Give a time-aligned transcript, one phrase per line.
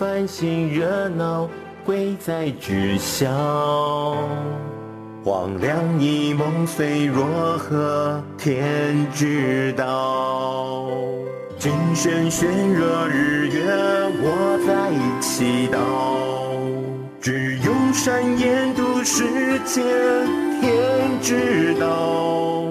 [0.00, 1.46] 繁星热闹，
[1.84, 3.28] 贵在知晓。
[5.22, 7.26] 黄粱一梦随若
[7.58, 10.86] 何，天知道。
[11.58, 13.62] 金声悬若日月，
[14.22, 14.90] 我在
[15.20, 15.76] 祈祷。
[17.20, 19.84] 只用善言度世间，
[20.62, 22.64] 天知道。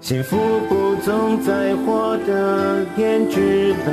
[0.00, 0.36] 幸福
[0.68, 3.90] 不总在获得，天知道。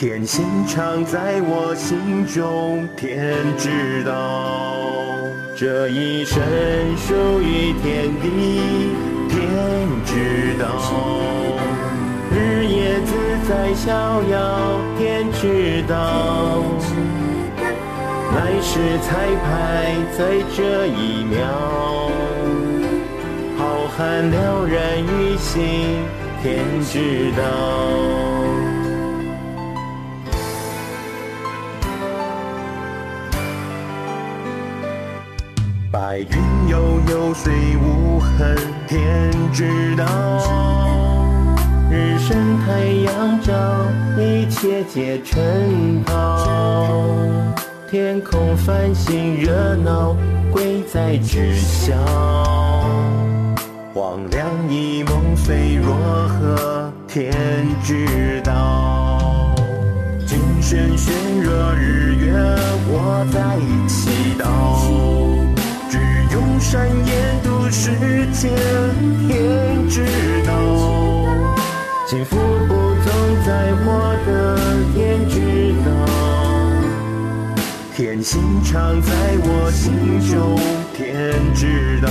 [0.00, 4.88] 天心常在我心中，天知道。
[5.54, 6.40] 这一生
[6.96, 7.12] 属
[7.42, 8.96] 于天地，
[9.28, 9.36] 天
[10.06, 10.64] 知道。
[12.32, 13.12] 日夜自
[13.46, 16.64] 在逍遥，天知道。
[18.34, 21.44] 来世彩排在这一秒，
[23.58, 25.60] 浩瀚了然于心，
[26.42, 27.42] 天知道。
[36.10, 36.26] 白云
[36.68, 38.56] 悠悠，水无痕，
[38.88, 40.04] 天知道。
[41.88, 43.54] 日升太阳照，
[44.18, 46.48] 一切皆成套。
[47.88, 50.16] 天空繁星热闹，
[50.50, 51.94] 贵在知晓。
[53.94, 55.94] 黄粱一梦随若
[56.26, 57.32] 何，天
[57.84, 59.54] 知道。
[60.26, 62.32] 金声悬若日月，
[62.88, 63.56] 我在
[63.86, 65.09] 祈祷。
[66.60, 67.90] 只用善言度世
[68.32, 68.50] 间，
[69.26, 70.04] 天知
[70.46, 70.52] 道。
[72.06, 72.36] 幸福
[72.68, 73.12] 不总
[73.46, 74.58] 在获得，
[74.94, 75.90] 天知道。
[77.96, 79.10] 天心常在
[79.42, 80.58] 我心中，
[80.94, 82.10] 天知道。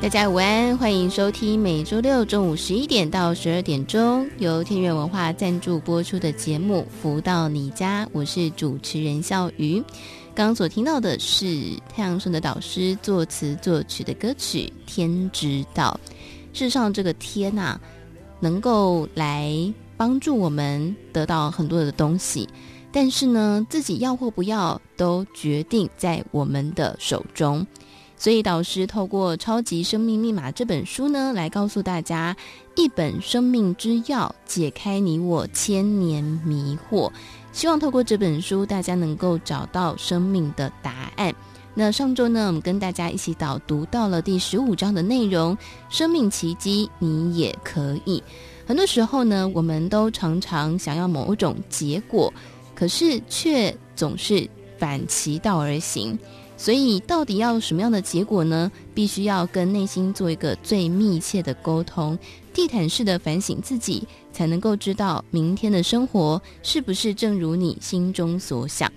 [0.00, 9.82] 大家午安，欢迎收听每周六中午十一点到十二点钟由天元文化赞助播出的节目《福到你家》，我是主持人笑鱼。
[10.36, 11.46] 刚刚所听到的是
[11.88, 15.98] 太阳神的导师作词作曲的歌曲《天知道》。
[16.52, 17.80] 事实上，这个天呐、
[18.38, 19.50] 能够来
[19.96, 22.46] 帮助我们得到很多的东西。
[22.92, 27.66] 但是呢，自己要或不要，都决定在我们的手中。
[28.18, 32.36] 所以导师透过《超级生命密码》这本书呢，来告诉大家
[32.74, 37.10] 一本生命之钥，解开你我千年迷惑。
[37.56, 41.34] 希望透过这本书，大家能够找到生命的答案。
[41.72, 45.56] 那上周呢，我们跟大家一起导读到了第十五章的内容：
[45.88, 48.22] 生命奇迹，你也可以。
[48.66, 52.30] 很多时候呢，我们都常常想要某种结果。
[52.74, 54.46] 可是却总是
[54.78, 56.18] 反其道而行，
[56.56, 58.70] 所以到底要什么样的结果呢？
[58.94, 62.18] 必须要跟内心做一个最密切的沟通，
[62.54, 64.02] 地毯式的反省自己，
[64.32, 68.90] 才能够知道明天的生活是不是正如你心中所想。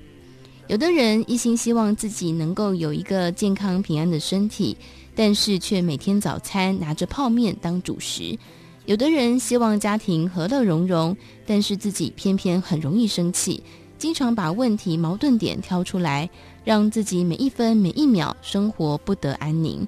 [0.67, 4.77] 有的人一心希望自己能够有一个健康平安的身体，
[5.13, 8.37] 但是却每天早餐拿着泡面当主食。
[8.85, 13.61] 有的人希望家庭和乐融融，但是自己偏偏很容易生气，
[13.97, 16.29] 经常把问题矛盾点挑出来，
[16.63, 19.87] 让自己每一分每一秒生活不得安宁。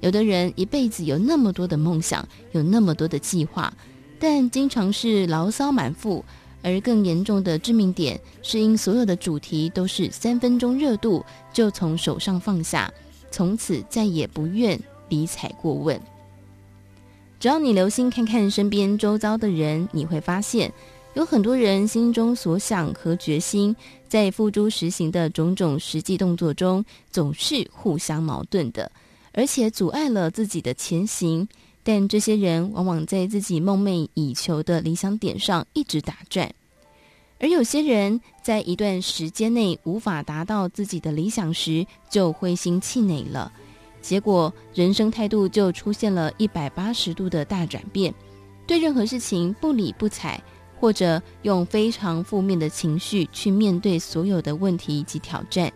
[0.00, 3.72] 有的人一辈子有那么多的梦想，有那么多的计划，
[4.18, 6.24] 但经常是牢骚满腹，
[6.62, 12.90] 而更严重的致命点是因所有的主题都是三分钟热度，就从手上放下，
[13.30, 16.00] 从此再也不愿理睬过问。
[17.38, 20.72] 只要你留心看看身边周遭的人，你会发现，
[21.14, 23.74] 有很多人心中所想和决心，
[24.08, 28.90] 在付诸实行的种种实际动作中，总是互相矛盾的，
[29.32, 31.46] 而且阻碍了自己的前行。
[31.82, 36.54] 但这些人往往在自己梦寐以求的理想点上一直打转，
[37.40, 43.50] 而有些人在一段时间内无法达到自己的理想时，就灰心气馁了，
[44.02, 48.14] 结果人生态度就出现了一百八十度的大转变，
[48.66, 50.40] 对任何事情不理不睬，
[50.80, 55.70] 或者用非常负面的情绪去面对所有的问题以及挑战，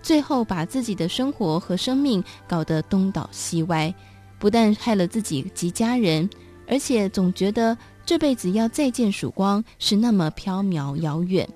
[0.00, 3.92] 最后把自己的生活和生命搞得东倒西歪，
[4.38, 6.30] 不但害了自己及家人，
[6.68, 7.76] 而且总觉得。
[8.06, 11.48] 这辈子要再见曙光是那么飘渺遥远。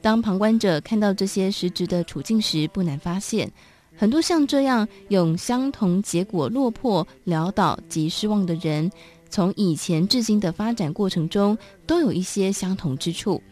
[0.00, 3.48] 当旁观者看到这些实质的处境时，不难发现，
[3.96, 8.90] 很多像这样用相同结果落魄、潦倒及失望的人，
[9.30, 13.42] 从以前至今的发展过程中，都有一些相同之处。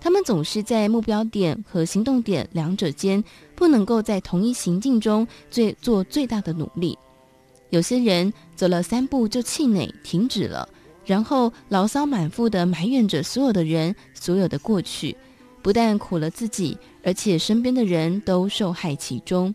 [0.00, 3.22] 他们总是在目标点和行动点两者间，
[3.54, 6.98] 不能够在同一行径中最做最大的努力。
[7.70, 10.68] 有些人走了三步就气馁，停止了。
[11.04, 15.16] 然后牢骚满腹地埋怨着所有的人、所有的过去，
[15.60, 19.54] 不但苦了自己，而且身边的人都受害其中。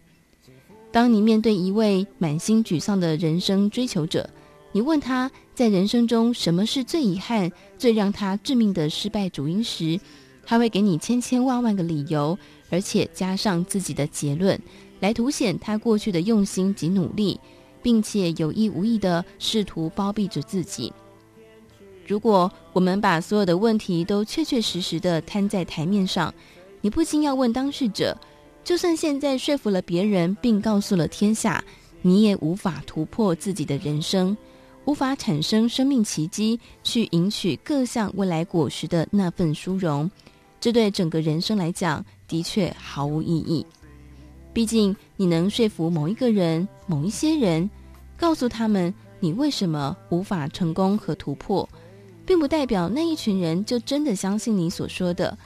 [0.92, 4.30] 当你面对一位满心沮丧的人生追求者，
[4.72, 10.00] 你问他在人生中什么是最遗憾、最让他致命的失败主因时，
[10.46, 12.38] 他会给你千千万万个理由，
[12.70, 14.62] 而且加上自己的结论，
[15.00, 17.40] 来凸显他过去的用心及努力，
[17.82, 20.94] 并且有意无意地试图包庇着自己。
[22.06, 26.32] 如果我们把所有的问题都确确实实地摊在台面上，
[26.82, 28.16] 你不禁要问当事者：
[28.64, 31.64] 就算现在说服了别人，并告诉了天下，
[32.04, 34.38] 你也无法突破自己的人生，
[34.88, 40.10] 无法产生生命奇迹，去赢取各项未来果实的那份殊荣，
[40.62, 43.66] 这对整个人生来讲，的确毫无意义。
[44.54, 47.70] 毕竟，你能说服某一个人、某一些人，
[48.18, 51.68] 告诉他们你为什么无法成功和突破。
[52.26, 55.38] 并不代表那一群人就真的相信你所说的，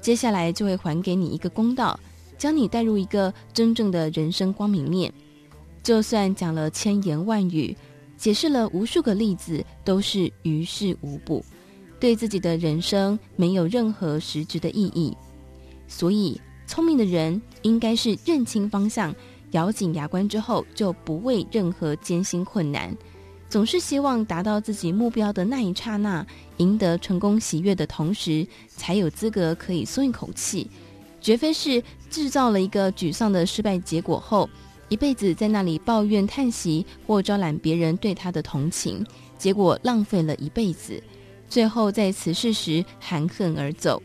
[0.00, 1.98] 接下来就会还给你一个公道，
[2.38, 5.12] 将你带入一个真正的人生光明面。
[5.82, 7.76] 就算讲了千言万语，
[8.24, 11.44] 解释了无数个例子，都是于事无补，
[12.00, 15.14] 对自己的人生没有任何实质的意义。
[15.86, 19.14] 所以，聪明的人应该是认清方向，
[19.50, 22.96] 咬紧牙关之后，就不畏任何艰辛困难。
[23.50, 30.70] 总是希望达到自己目标的那一刹那，赢得成功喜悦的同时，才有资格可以松一口气，
[31.20, 34.48] 绝非是制造了一个沮丧的失败结果后，
[34.88, 39.04] 一辈子在那里抱怨叹息或招揽别人对他的同情，
[39.38, 41.02] 结果浪费了一辈子，
[41.48, 44.02] 最后在辞世时含恨而走。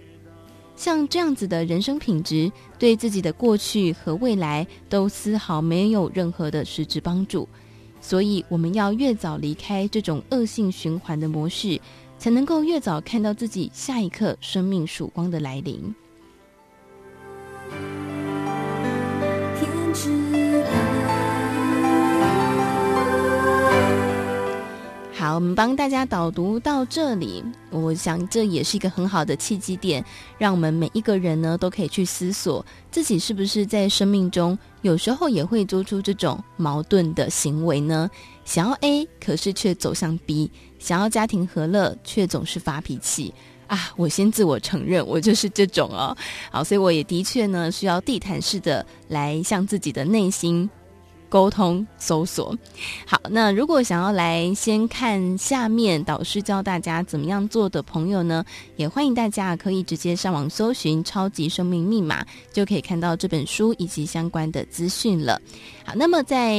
[0.76, 7.48] 像这样子的人生品质，对自己的过去和未来都丝毫没有任何的实质帮助。
[8.00, 11.78] 所以，我们要越早离开这种恶性循环的模式，
[12.18, 15.94] 才能够越早看到自己下一刻生命曙光的来临。
[25.30, 30.04] 好，我们帮大家导读到这里，我想这也是一个很好的契机点，
[30.40, 38.10] 让我们每一个人呢都可以去思索自己是不是在生命中有时候也会做出这种矛盾的行为呢？
[38.44, 40.50] 想要 A，可是却走向 B；
[40.80, 43.32] 想要家庭和乐，却总是发脾气
[43.68, 43.92] 啊！
[43.98, 46.18] 我先自我承认，我就是这种哦。
[46.50, 50.68] 好，所以我也的确呢需要地毯式的来向自己的内心。
[51.30, 52.58] 沟通搜索，
[53.06, 58.44] 好，那如果想要来先看下面导师教大家怎么样做的朋友呢，
[58.78, 65.40] 也欢迎大家可以直接上网搜寻《超级生命密码》，就可以看到这本书以及相关的资讯了。
[65.86, 66.58] 好，那么在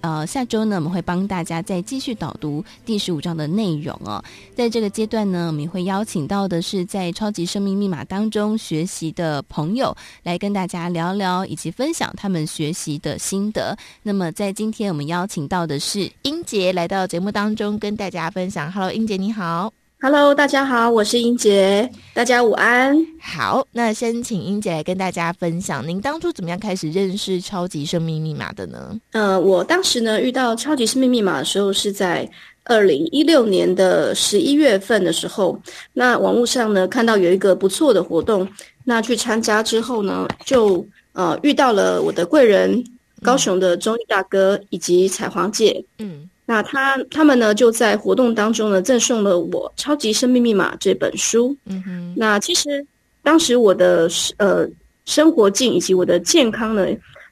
[0.00, 4.22] 呃下周呢，我们会帮大家再继续导读第十五章的内容哦。
[4.54, 13.76] 在这个阶段呢，我们也会邀请到的是在《超级生命密码》当中学习的朋友来跟大家聊聊以及分享他们学习的心得。
[14.02, 18.70] 那那么，在今天我们邀请到的是英杰来到节目当中，跟大家分享。
[18.70, 19.72] Hello，英杰你好。
[20.02, 22.94] Hello，大家好，我是英杰，大家午安。
[23.18, 29.00] 好，那先请英杰来跟大家分享，您当初怎么样开始认识超级生命密码的呢？
[29.12, 32.30] 呃，我当时呢遇到超级生命密码的时候是在
[32.64, 35.58] 二零一六年的十一月份的时候，
[35.94, 38.46] 那网络上呢看到有一个不错的活动，
[38.84, 42.84] 那去参加之后呢，就呃遇到了我的贵人。
[43.22, 52.14] 高雄的中医大哥以及彩黄姐，嗯，那他他们呢就在活动当中呢赠送了我《超级生命密码》这本书，嗯哼。
[52.16, 52.84] 那其实
[53.22, 54.68] 当时我的呃
[55.04, 56.86] 生活境以及我的健康呢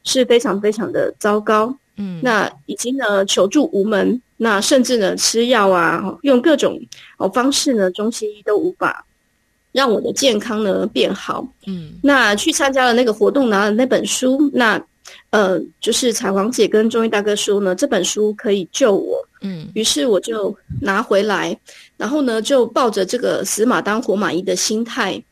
[0.05, 6.81] 是非常非常的糟糕，嗯，那已经呢求助无门，那甚至呢吃药啊，用各种
[7.19, 9.05] 哦方式呢中西医都无法
[9.73, 11.47] 让我的健康呢变好。
[11.67, 14.81] 嗯，那去参加了那个活动，拿了那本书，那
[15.31, 19.27] 呃，就是彩虹姐跟中医大哥说呢，这本书可以救我。
[19.43, 21.59] 嗯，于是我就拿回来，
[21.97, 25.23] 然后呢，就抱着这个死马当活马医的心态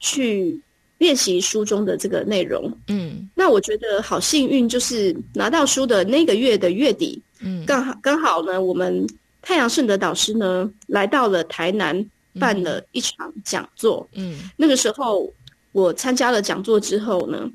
[0.00, 0.58] 去
[0.96, 2.72] 练习书中的这个内容。
[2.86, 9.06] 嗯，那我觉得好幸运，就是拿到书的那个月的月底，嗯，刚好刚好呢，我们
[9.42, 12.04] 太阳盛德导师呢来到了台南，
[12.40, 14.08] 办了一场讲座。
[14.14, 15.30] 嗯，那个时候
[15.72, 17.48] 我参加了讲座之后呢，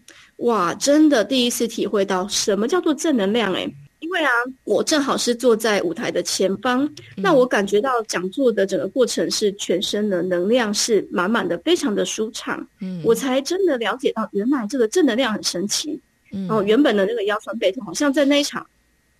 [0.44, 3.70] 哇，真的第一次体会到什么叫做正能量诶。
[4.00, 4.30] 因为啊，
[4.66, 12.68] 我正好是坐在舞台的前方，嗯、那我感觉到讲座的整个过程是全身的能量是满满的，非常的舒畅。
[12.82, 15.98] 嗯，我才真的了解到，原来这个正能量很神奇。
[16.34, 18.66] 嗯，哦，原本的那个腰酸背痛，好像在那一场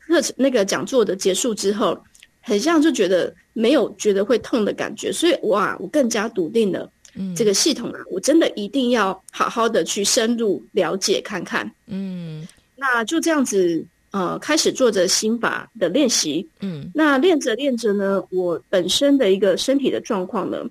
[0.06, 1.98] 课程那个讲座的结束之后，
[2.42, 6.92] 很像就觉得没有觉得会痛的感觉，所以哇，我更加笃定了，
[7.36, 11.70] 这个系统啊，我真的一定要好好的去深入了解看看。
[11.88, 13.86] 嗯，那就这样子。
[14.14, 20.64] 呃，开始做着心法的练习，嗯，那练着练着呢，我本身的一个身体的状况呢，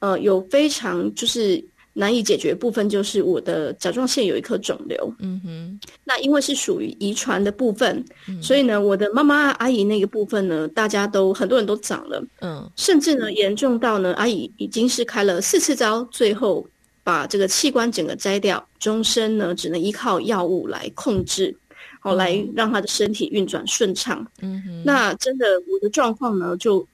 [0.00, 16.66] 呃，有非常就是难以解决部分，就是我的甲状腺有一颗肿瘤，嗯哼，那因为是属于遗传的部分，嗯，所以呢，我的妈妈阿姨那个部分呢，大家都很多人都长了，嗯，甚至呢严重到呢，阿姨已经是开了四次刀，最后
[17.02, 21.54] 把这个器官整个摘掉，终身呢只能依靠药物来控制。
[22.02, 24.26] 好，来让他的身体运转顺畅。
[24.40, 26.86] 嗯哼，那真的我的状况呢，就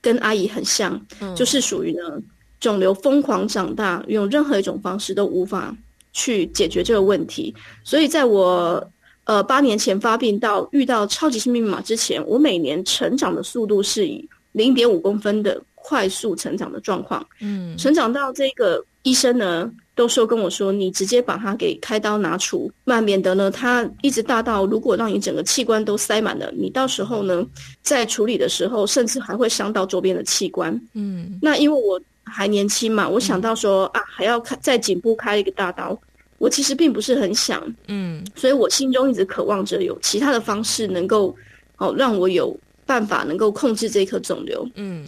[0.00, 2.22] 跟阿姨很像，嗯、就是属于呢
[2.64, 5.76] 肿瘤疯狂长大，用任何一种方式都无法
[6.14, 7.54] 去解决这个问题。
[7.84, 8.82] 所以在我
[9.24, 17.26] 呃八年前发病到遇到超级生命密码之前，我每年成长的速度是以零点五公分的快速成长的状况。
[17.42, 19.70] 嗯，成长到这个医生呢。
[19.96, 27.46] 都说跟我说，你直接把它给开刀拿除，那免得呢，它一直大到如果让你整个器官都塞满了，你到时候呢，
[27.80, 30.74] 在处理的时候，甚至还会伤到周边的器官。
[30.94, 35.98] 嗯，那因为我还年轻嘛，我想到说、嗯、啊，还要开在颈部开一个大刀，
[36.38, 37.62] 我其实并不是很想。
[37.88, 41.36] 嗯，所以我心中一直渴望着有其他的方式能够
[41.78, 44.68] 哦，让我有办法能够控制这颗肿瘤。
[44.74, 45.06] 嗯，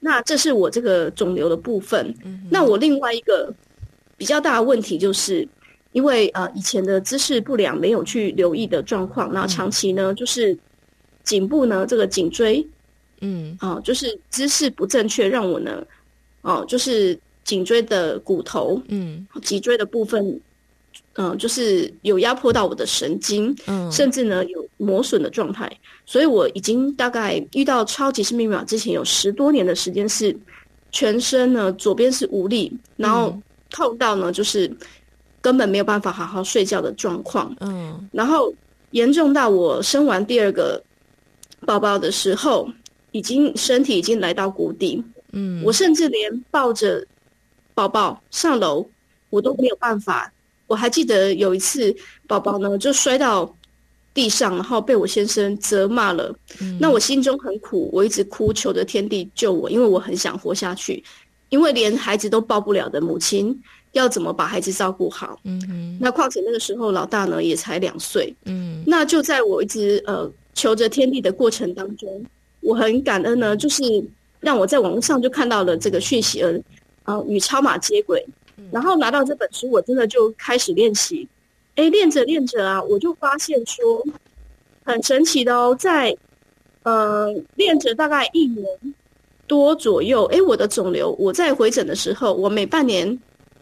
[0.00, 2.14] 那这是我这个肿瘤的部分。
[2.24, 3.52] 嗯，那我另外一个。
[4.18, 5.48] 比较大的问题就是，
[5.90, 10.56] 因为呃以前的姿势不良没有去留意的状况，那长期呢就是
[11.24, 12.64] 颈部呢这个颈椎，
[13.20, 15.84] 嗯，啊、呃、就是姿势不正确，让我呢，
[16.42, 20.24] 哦、呃、就是颈椎的骨头，嗯，脊椎的部分，
[21.14, 25.70] 嗯、呃、就是有压迫到我的神经，嗯，甚至呢有磨损的状态，
[26.06, 30.36] 所以我已经大概遇到超级生命密码之前有十多年的时间是
[30.90, 33.30] 全身呢左边是无力，然后。
[33.30, 33.42] 嗯
[33.74, 34.70] 痛到呢，就是
[35.40, 37.56] 根本没有办法好好睡觉的状况。
[37.60, 38.54] 嗯，然后
[38.90, 40.78] 严重到我生完第二个
[41.64, 42.68] 宝宝的时候，
[43.12, 45.02] 已经身体已经来到谷底。
[45.32, 47.04] 嗯，我甚至连抱着
[47.74, 48.86] 宝宝上楼，
[49.30, 50.32] 我都没有办法。
[50.66, 51.94] 我还记得有一次，
[52.26, 53.54] 宝宝呢就摔到
[54.14, 56.34] 地上，然后被我先生责骂了。
[56.60, 61.02] 嗯，那我心中很苦，我一直哭，求着天地救我，因为我很想活下去。
[61.50, 63.54] 因为连孩子都抱不了的母亲，
[63.92, 65.38] 要怎么把孩子照顾好？
[65.44, 65.98] 嗯哼。
[66.00, 68.34] 那况且那个时候老大呢也才两岁。
[68.46, 68.82] 嗯。
[68.86, 72.24] 那就在我一直呃求着天地的过程当中，
[72.60, 73.82] 我很感恩呢，就是
[74.42, 76.60] 让我在网络上就看到了这个讯息，而
[77.04, 78.22] 呃与超马接轨。
[78.70, 81.26] 然后拿到这本书，我真的就开始练习。
[81.76, 84.04] 哎，练着练着啊，我就发现说
[84.84, 86.14] 很神奇的哦，在
[86.82, 88.66] 呃练着大概一年。
[89.48, 93.20] 多左右，哎，我的肿瘤，我在回诊的时候，我每半年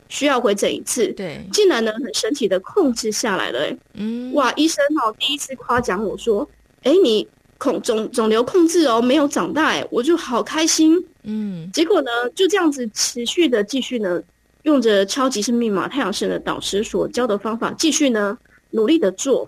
[0.08, 6.48] 需要回诊一次，对，竟然呢很神奇的控制下来了，哎，嗯，哇，医生哦，第一次夸奖我说，
[6.84, 7.26] 哎，你
[7.60, 14.20] 控肿肿瘤控制哦，没有长大，哎，我就好开心，嗯，结果呢就这样子持续的继续呢，
[14.62, 18.36] 用着超级生命密码太阳神的导师所教的方法，继续呢
[18.70, 19.46] 努力的做，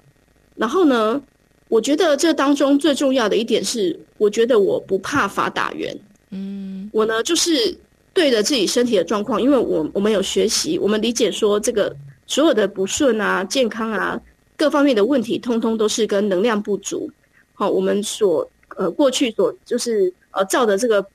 [0.56, 1.18] 然后呢，
[1.68, 5.98] 我觉得这当中最重要的一点是，我觉得我不怕法打圆。
[6.28, 7.74] 嗯，我呢就是
[8.12, 14.20] 对着自己身体的状况，因为我我们有学习，我们理解说这个所有的不顺啊、健康啊
[14.54, 17.10] 各方面的问题，通通都是跟能量不足。
[17.62, 21.06] 好，我们所呃过去所就是呃造的这个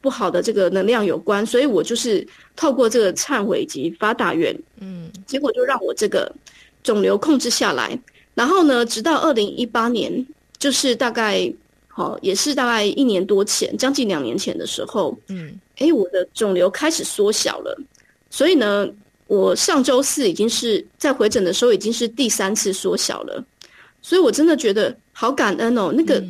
[0.00, 6.34] 不好的这个能量有关，所以我就是透过这个忏悔及发大愿，嗯，结果就让我这个
[6.82, 7.96] 肿瘤控制下来。
[8.34, 10.26] 然后呢，直到二零一八年，
[10.58, 11.52] 就是大概。
[11.94, 17.78] 好，也是大概一年多前，将近两年前的时候，嗯，哎，我的肿瘤开始缩小了。
[18.30, 18.88] 所以呢，
[19.26, 23.44] 我上周四已经是在回诊的时候已经是第三次缩小了，
[24.00, 25.92] 所以我真的觉得好感恩哦。
[25.94, 26.20] 那个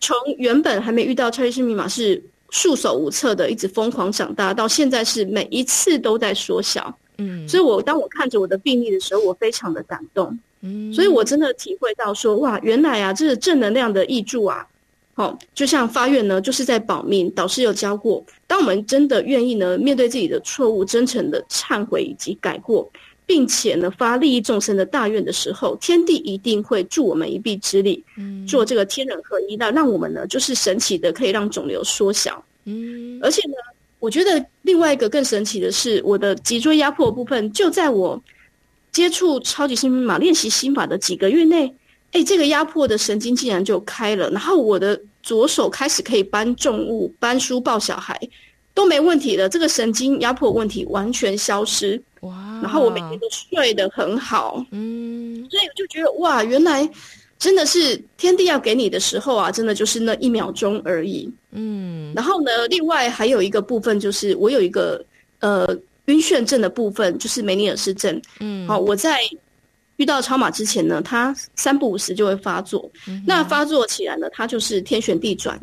[0.00, 6.92] 从原本还没遇到超级生命密码是束手无策的，一直疯狂长大，到现在是每一次都在缩小。
[7.18, 10.36] 嗯，所以我当我看着我的病例的时候，我非常的感动。
[10.62, 14.66] 嗯，所以我真的体会到说，哇，原来啊，这是正能量的挹注啊。
[15.14, 17.30] 好、哦，就像发愿呢，就是在保命。
[17.30, 22.90] 导师有教过，当我们真的愿意呢，面对自己的错误，真诚的忏悔以及改过，
[23.26, 32.44] 并且呢，发利益众生的大愿的时候，天地一定会助我们一臂之力，嗯，做这个天人合一，那让我们呢，就是神奇的可以让肿瘤缩小。
[32.64, 33.54] 嗯，而且呢，
[33.98, 38.22] 我觉得另外一个更神奇的是，我的脊椎压迫部分，就在我
[38.92, 41.74] 接触超级生命密码练习心法的几个月内。
[42.12, 48.16] 哎，这个压迫的神经竟然就开了，然后我的左手开始可以搬重物、搬书、抱小孩，
[48.72, 49.48] 都没问题了。
[49.48, 52.60] 这个神经压迫问题完全消失，哇！
[52.62, 56.88] 然后我每天都睡得很好，嗯，所以我就觉得哇，原来
[57.38, 62.12] 真的是天地要给你的时候啊，真的就是那一秒钟而已，嗯。
[62.14, 65.04] 然后呢，另外还有一个部分就是我有一个
[65.40, 65.66] 呃
[66.06, 69.18] 晕眩症的部分，就是梅尼尔氏症，嗯，好，我在。
[69.98, 72.90] 遇到超马之前呢，它三不五时就会发作。
[73.06, 75.56] 嗯、那发作起来呢，它就是天旋地转，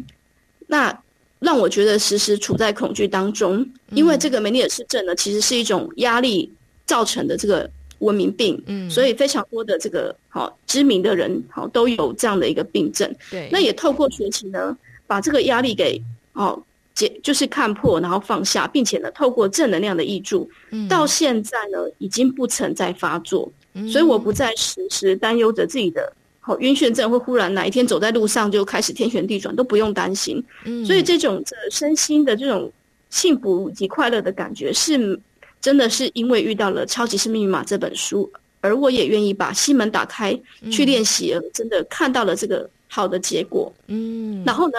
[0.67, 0.97] 那
[1.41, 3.57] 让我觉得时时处在恐惧当中。
[3.89, 6.49] 嗯、因为这个梅尼尔氏症呢，其实是一种压力
[6.85, 7.69] 造成的这个
[7.99, 8.63] 文明病。
[8.67, 13.13] 嗯，所以非常多的这个好知名的人好都有这样的一个病症。
[13.29, 16.01] 对，那也透过学习呢，把这个压力给
[16.33, 23.51] 哦解，就是看破，然后放下，并且呢，透过正能量的挹注，嗯、到现在呢，已经不曾再发作。
[23.89, 26.11] 所以我不再时时担忧着自己的
[26.43, 30.43] 好晕眩症会忽然哪一天走在路上就开始天旋地转，都不用担心。
[30.85, 32.69] 所以这种这身心的这种
[33.11, 35.19] 幸福以及快乐的感觉，是
[35.61, 40.37] 真的是因为遇到了《超级生命密码》这本书，而我也愿意把心门打开
[40.71, 43.71] 去练习，而真的看到了这个好的结果。
[43.87, 44.77] 嗯，然后呢，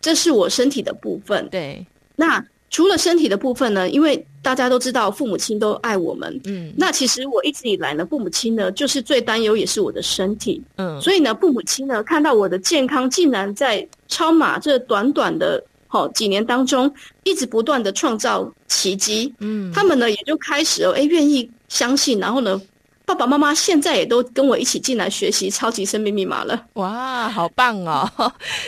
[0.00, 1.46] 这是我身体的部分。
[1.50, 2.44] 对，那。
[2.76, 16.92] 除了身体的部分呢，因为大家都知道父母亲都爱我们，嗯，那其实我一直以来呢，父母亲呢就是最担忧也是我的身体，嗯，所以呢，父母亲呢看到我的健康竟然在超马这短短的好几年当中，
[17.24, 22.60] 一直不断的创造奇迹，嗯，他们呢也就开始哦，哎，愿意相信，然后呢。
[23.06, 28.10] 爸爸妈妈现在也都跟我一起进来学习超级生命密码了，哇，好棒哦！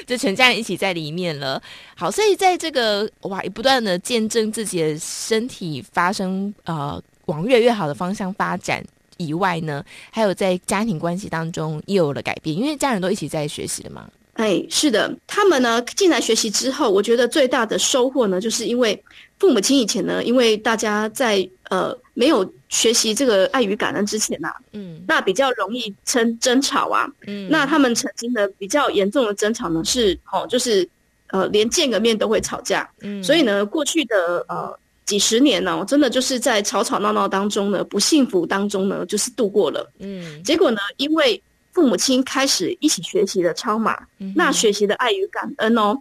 [0.06, 1.60] 就全家人一起在里面了。
[1.96, 8.80] 好，所以在这个哇，不断的见证自己的身体发生呃往越来越好的方向发展
[9.16, 14.08] 以外呢，还有在家庭关系当中也有了改变，因为家人都一起在学习的嘛。
[14.34, 19.02] 哎，是的，他们呢进来学习之后，我觉得最大的收获呢，就是因为
[19.40, 22.48] 父母亲以前呢，因为大家在呃没有。
[22.68, 30.88] 学习这个爱与感恩之前呐、啊，嗯，那比较容易争争吵啊，嗯，那他们曾经的比较严重的争吵呢，是哦，就是
[31.28, 45.96] 呃，连见个面都会吵架，嗯，所以呢，过去的呃几十年呢、哦，真的就是在吵吵闹闹当中呢，不幸福当中呢，就是度过了，嗯，结果呢，因为父母亲开始一起学习了超马，嗯、那学习的爱与感恩哦。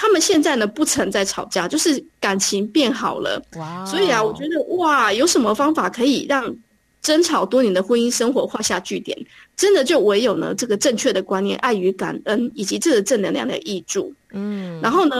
[0.00, 3.42] 他们现在呢，不曾在吵架，就是感情变好了。
[3.56, 3.84] 哇！
[3.84, 6.56] 所以啊，我觉得哇，有什么方法可以让
[7.02, 9.18] 争吵多年的婚姻生活画下句点？
[9.56, 14.14] 真的就唯有呢，这个正确的观念、爱与感恩，以及这个正能量的挹注。
[14.30, 14.80] 嗯。
[14.80, 15.16] 然后呢，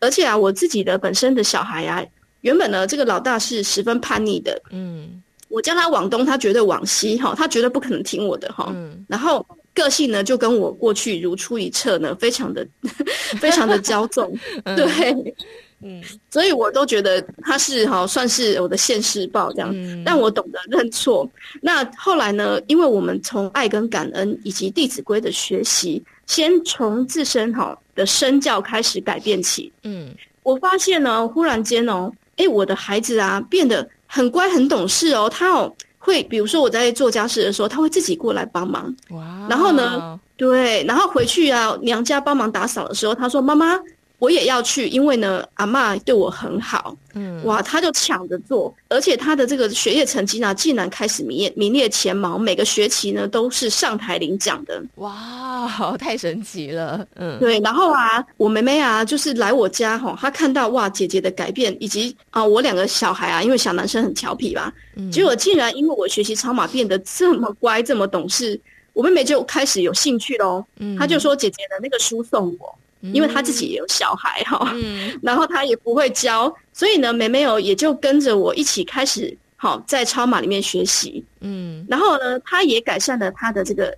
[0.00, 2.04] 而且啊，我自己的本身的小孩啊，
[2.40, 4.60] 原本呢，这个老大是十分叛逆的。
[4.72, 5.22] 嗯。
[5.46, 8.72] 我叫他往东，他绝对往西，哈，他绝对不可能听我的，哈。
[8.74, 9.06] 嗯。
[9.06, 9.46] 然后。
[9.78, 12.66] 个性呢，就跟我过去如出一辙呢，非常的
[13.40, 14.36] 非常的骄纵，
[14.76, 15.34] 对，
[15.80, 21.30] 嗯，所以我都觉得他是哈，算是我的现世报这样，嗯，但我懂得认错。
[21.62, 30.08] 那后来呢，因为我们从爱跟感恩以及《弟子规》的学习，先从自身哈的身教开始改变起，嗯，
[30.42, 35.72] 我发现呢，忽然间哦，哎，我的孩子啊，变得很乖很懂事哦，他哦。
[35.98, 38.94] 会，比如说我在做家事的时候，他会自己过来帮忙。
[39.10, 39.46] 哇！
[39.50, 43.78] 然后呢，对，然后回去啊，娘家帮忙打扫的时候，他说：“妈妈。”
[44.18, 46.96] 我也要去，因为呢，阿嬷对我很好。
[47.14, 54.82] 嗯，哇，他就抢着做，而且他的这个学业成绩呢，竟然开始名列名列前茅，每个学期呢都是上台领奖的。
[54.96, 57.06] 哇，太神奇了。
[57.14, 57.60] 嗯，对。
[57.60, 68.60] 然后啊，我妹妹啊，就是来我家哈，她看到哇姐姐的改变，以及啊我两个小孩啊，因为小男生很调皮吧，嗯，结果竟然因为我学习超马变得这么乖，这么懂事，
[68.92, 70.64] 我妹妹就开始有兴趣喽。
[70.78, 72.78] 嗯，她就说姐姐的那个书送我。
[73.00, 83.96] 因为他自己也有小孩哈，嗯，然后他也不会教，所以呢，妹妹哦也就跟着我一起开始好在超马里面学习，嗯，然后呢，他也改善了他的这个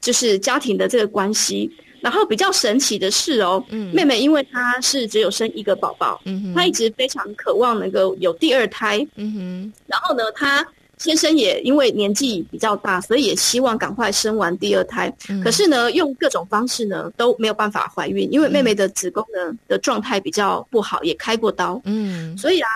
[0.00, 1.70] 就是家庭的这个关系。
[2.02, 10.66] 然后比较神奇的是哦，嗯，妹妹因为她是只有生一个宝宝，嗯哼，她一直非常渴望能够有第二胎，嗯哼，然后呢，她
[11.00, 15.10] 先生也因为年纪比较大，所以也希望赶快生完第二胎。
[15.30, 21.80] 嗯、可是呢，用各种方式呢都没有办法怀孕，因为妹妹的子宫呢、嗯、的状态比较不好，也开过刀。
[21.86, 22.68] 嗯，所以啊，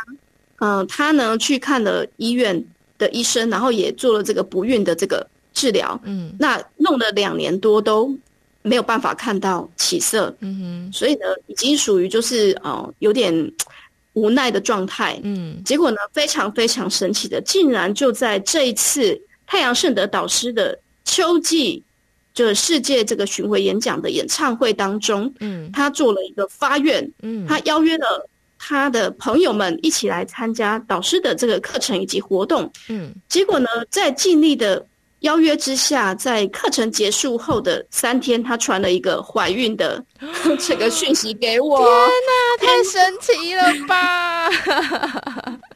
[0.60, 2.64] 嗯、呃，她呢去看了医院
[2.96, 6.00] 的医生，然后也做了这个不孕的这个治疗。
[6.04, 8.10] 嗯，那弄了两年多都
[8.62, 10.34] 没有办法看到起色。
[10.40, 13.52] 嗯哼，所以呢，已经属于就是呃有点。
[14.14, 21.82] 无奈的状态，嗯，结果呢，非常非常神奇的，竟然就在这一次太阳圣德导师的秋季，
[22.32, 34.86] 就是世界这个巡回演讲的演唱会当中，嗯，他做了一个发愿，嗯，他邀约了他的朋友们一起来参加导师的这个课程以及活动，嗯，结果呢，在尽力的
[35.24, 40.04] 邀约之下，在课程结束后的三天，他传了一个怀孕的
[40.60, 41.78] 这个讯息给我。
[41.78, 41.88] 天
[42.28, 44.50] 哪，太神奇了吧！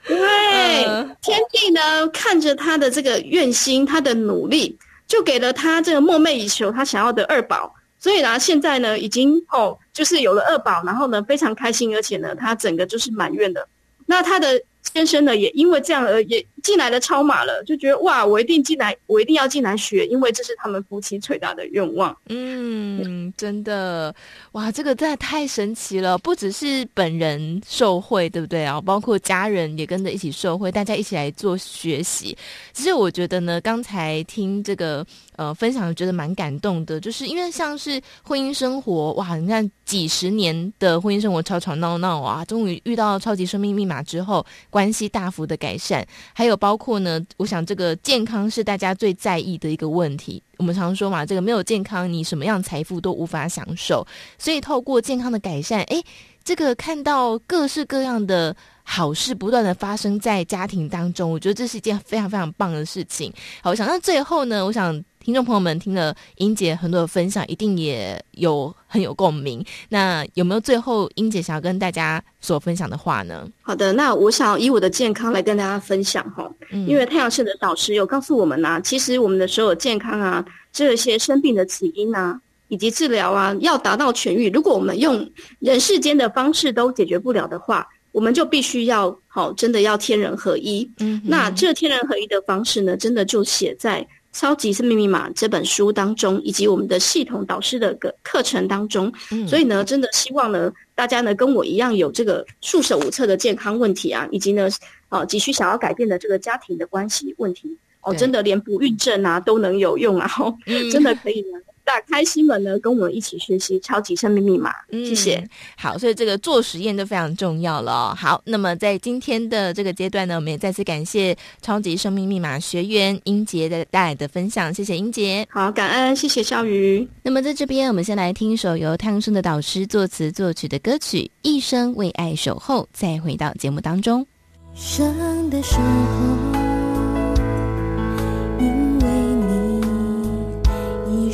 [0.07, 0.85] 对，
[1.23, 7.75] 天帝呢，看着他的这个愿心，他的努力，就给了他这个梦寐以求他想要的二宝。
[7.99, 13.67] 所以呢，现在呢，已经哦，就是有了二宝，然后呢，非常开心，而且呢，他整个就是满愿的。
[14.05, 14.63] 那他的。
[14.95, 22.17] 先生呢，也因为这样而也进来了超码了，就觉得哇，我一定进来，我一定要进来学，因为这是他们夫妻最大的愿望。
[22.29, 24.15] 嗯，真的，
[24.53, 28.81] 哇，这个真的太神奇了，不只是本人受惠，对不对啊？
[28.81, 32.37] 包括家人也跟着一起受惠，大家一起来做学习。
[32.73, 35.05] 其实我觉得呢，刚才听这个
[35.37, 44.45] 呃分享，觉得蛮感动的，就是因为像是婚姻生活，哇，你看几十年的婚姻生活吵吵闹闹啊，终于遇到超级生命密码之后。
[44.71, 50.43] 关系大幅的改善，还有包括呢，我想这个健康是大家最在意的一个问题。
[50.57, 54.07] 我们常说嘛，这个没有健康，你什么样财富都无法享受。
[54.39, 56.03] 所以透过健康的改善，诶，
[56.43, 63.33] 这个看到各式各样的好事不断的发生在家庭当中，我觉得这是一件非常非常棒的事情。
[63.63, 65.05] 好，我想到最后呢，我想。
[65.29, 69.63] 听众朋友们听了英姐很多的分享，一定也有很有共鸣。
[69.91, 73.47] 那有没有最后英姐想要跟大家所分享的话呢？
[73.61, 90.91] 好的，那我想以我的健康来跟大家分享哈，因为太阳社的导师有告诉我们呐、啊，其实我们的所有健康啊，这些生病的起因啊，以及治疗啊，要达到痊愈，如果我们用人世间的方式都解决不了的话，我们就必须要好，真的要天人合一。
[91.01, 94.01] 嗯，那这天人合一的方式呢，真的就写在。
[94.33, 104.69] 《超级生命密码》这本书当中，以及我们的系统导师的个课程当中，嗯，所以呢，真的希望呢，大家呢跟我一样有这个束手无策的健康问题啊，以及呢，
[105.09, 110.55] 啊，急需想要改变的这个家庭的关系问题，哦，真的连不孕症啊都能有用啊，哦，
[110.93, 111.59] 真的可以呢。
[111.89, 114.71] 打开心门呢，跟我们一起学习超级生命密码。
[114.91, 115.43] 嗯，谢谢。
[115.75, 118.15] 好，所以这个做实验都非常重要了哦。
[118.15, 124.73] 好，那么在今天的这个阶段呢，我们也再次感谢超级生命密码学员英杰的带来的分享。
[124.75, 125.47] 谢谢英杰。
[125.49, 127.09] 好，感恩，谢谢小雨。
[127.23, 134.27] 那么在这边，我们先来听一首由太阳盛德导师作词作曲的歌曲《一生为爱守候》，再回到节目当中。
[134.75, 136.59] 生的守候，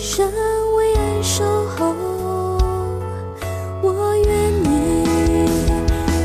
[0.06, 0.30] 生
[0.76, 1.94] 为爱守候，
[3.80, 5.02] 我愿你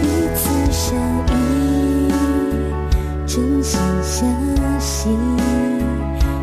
[0.01, 2.11] 彼此相依，
[3.25, 4.27] 真心相
[4.81, 5.07] 惜，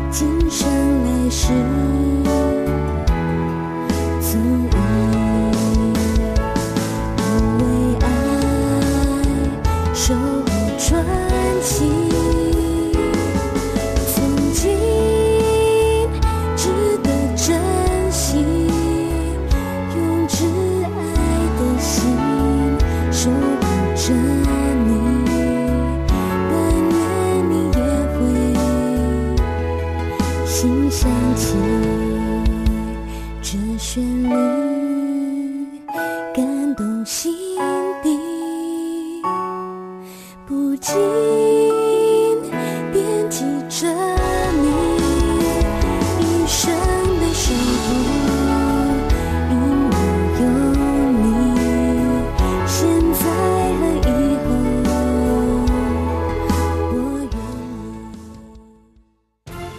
[0.09, 0.67] 今生
[1.05, 1.53] 来世。
[4.19, 4.75] 所以，
[7.19, 7.21] 我
[7.59, 7.61] 为
[8.03, 8.07] 爱
[9.93, 11.05] 守护传
[11.61, 11.96] 奇。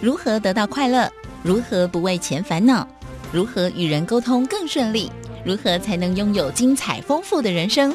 [0.01, 1.11] 如何得到快乐，
[1.43, 2.87] 如何不为钱烦恼？
[3.33, 5.11] 如何与人沟通更顺利？
[5.43, 7.95] 如何才能拥有精彩丰富的人生？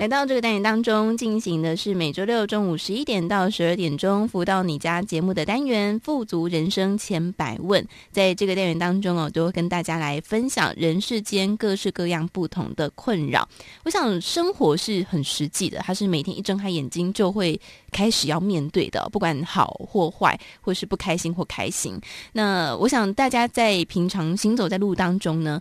[0.00, 7.84] 来到这个单元当中，进行的是每周六中午十一点到十二点钟，福到你家节目的单元《富足人生千百问》。
[8.10, 13.46] 在这个单元当中哦，都会跟大家来分享人世间各式各样不同的困扰。
[13.84, 17.60] 我想生活是很实际的，它是每天一睁开眼睛就会
[17.92, 22.00] 开始要面对的，不管好或坏，或是不开心或开心。
[22.32, 25.60] 那我想大家在平常行走在路当中呢，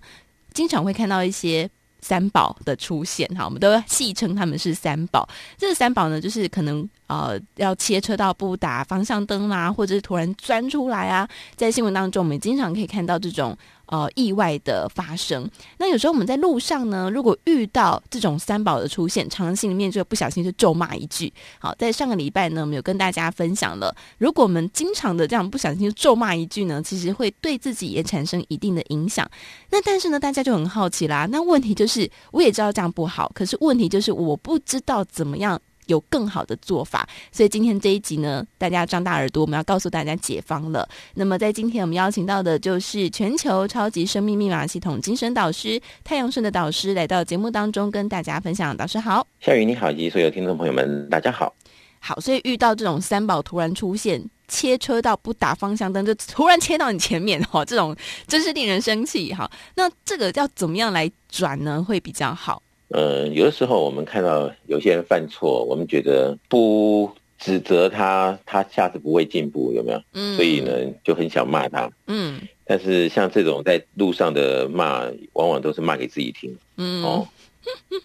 [0.54, 1.70] 经常会看到一些。
[2.02, 5.28] 三宝的出现，哈，我们都戏称他们是三宝。
[5.58, 11.28] 这三宝呢，就是可能呃要切车道不打方向灯啦、或者是突然钻出来啊。
[11.56, 13.58] 在新闻当中，我们经常可以看到这种。
[13.90, 15.50] 呃，意外的发生。
[15.80, 21.34] 那有时候我们在路上呢，如果遇到这种三宝的出现，常常心里面就不小心就咒骂一句。
[21.58, 29.28] 好，在上个礼拜呢，我们有跟大家分享了，如果我们经常的这样不小心咒骂一句呢，其实会对自己也产生一定的影响。
[29.72, 31.28] 那但是呢，大家就很好奇啦。
[31.32, 35.60] 那问题就是，我也知道这样不好，可是问题就是我不知道怎么样。
[35.90, 40.88] 有更好的做法，所以今天这一集呢，大家张大耳朵，我们要告诉大家解方了。
[41.16, 48.78] 那么在今天我们邀请到的就是全球超级生命密码系统精神导师太阳顺的导师来到节目当中跟大家分享。
[48.78, 51.54] 导师好，夏雨你好，以及所有听众朋友们，大家好。
[52.00, 57.94] 好，所以遇到这种三宝突然出现，切车道不打方向灯就突然切到你前面，哈，这种
[58.26, 59.50] 真是令人生气哈。
[59.76, 61.84] 那这个要怎么样来转呢？
[61.84, 62.64] 会比较好？
[62.90, 70.02] 呃，有的时候我们看到有些人犯错，我们觉得不指责他，他下次不会进步，有没有？
[70.14, 70.36] 嗯。
[70.36, 70.72] 所以呢，
[71.04, 71.90] 就很想骂他。
[72.08, 72.42] 嗯。
[72.66, 76.58] 但是像这种在路上的骂，往往都是骂给自己听。
[76.78, 77.04] 嗯。
[77.04, 77.28] 哦。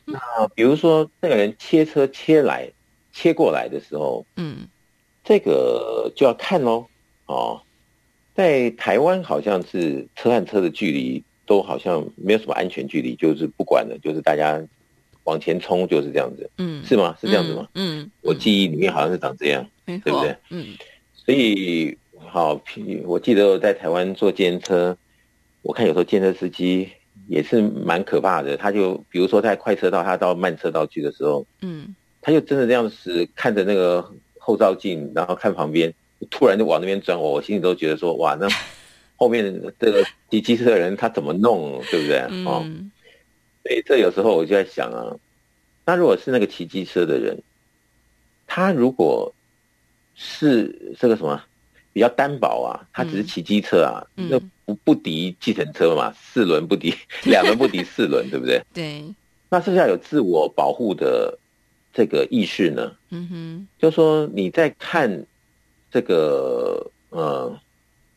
[0.05, 0.19] 那
[0.55, 2.71] 比如说那个人切车切来
[3.13, 4.69] 切过来的时候，嗯，
[5.23, 6.87] 这个就要看喽。
[7.27, 7.63] 哦，
[8.35, 11.25] 在台湾好像是车和车的距离。
[11.47, 14.63] 都好像没有什么安全距离，就是不管了，就是大家
[15.25, 17.17] 往前冲，就是这样子，嗯，是吗？
[17.21, 17.69] 是这样子吗？
[17.75, 20.37] 嗯，嗯，我记忆里面好像是长这样，嗯、对不对？
[20.51, 20.67] 嗯，
[21.15, 22.61] 所以好，
[23.05, 24.97] 我记得我在台湾坐计程车，
[25.63, 26.89] 我看有时候计程车司机
[27.29, 35.93] 也是蛮可怕的，他就比如说在快车道，他到慢车道去的时候，嗯，他就真的这样子看着那个后照镜，然后看旁边，
[36.31, 38.49] 突然就往那边转，我我心里都觉得说，哇，那。
[39.17, 42.19] 后面这个骑机车的人他怎么弄，对不对？
[42.31, 42.67] 嗯、哦，
[43.63, 45.17] 所以这有时候我就在想啊，
[45.87, 47.41] 那如果是那个骑机车的人，
[48.47, 49.33] 他如果
[50.15, 51.43] 是这个什么
[51.93, 56.93] 比较单薄啊，他只是骑机车啊，嗯、那不不敌计程车嘛，四轮不敌，
[57.25, 58.63] 两轮不敌四轮，对不对？
[58.75, 59.05] 对。
[59.49, 61.39] 那是不是要有自我保护的
[61.93, 62.97] 这个意识呢？
[63.11, 65.25] 嗯哼，就说你在看
[65.93, 67.57] 这个呃。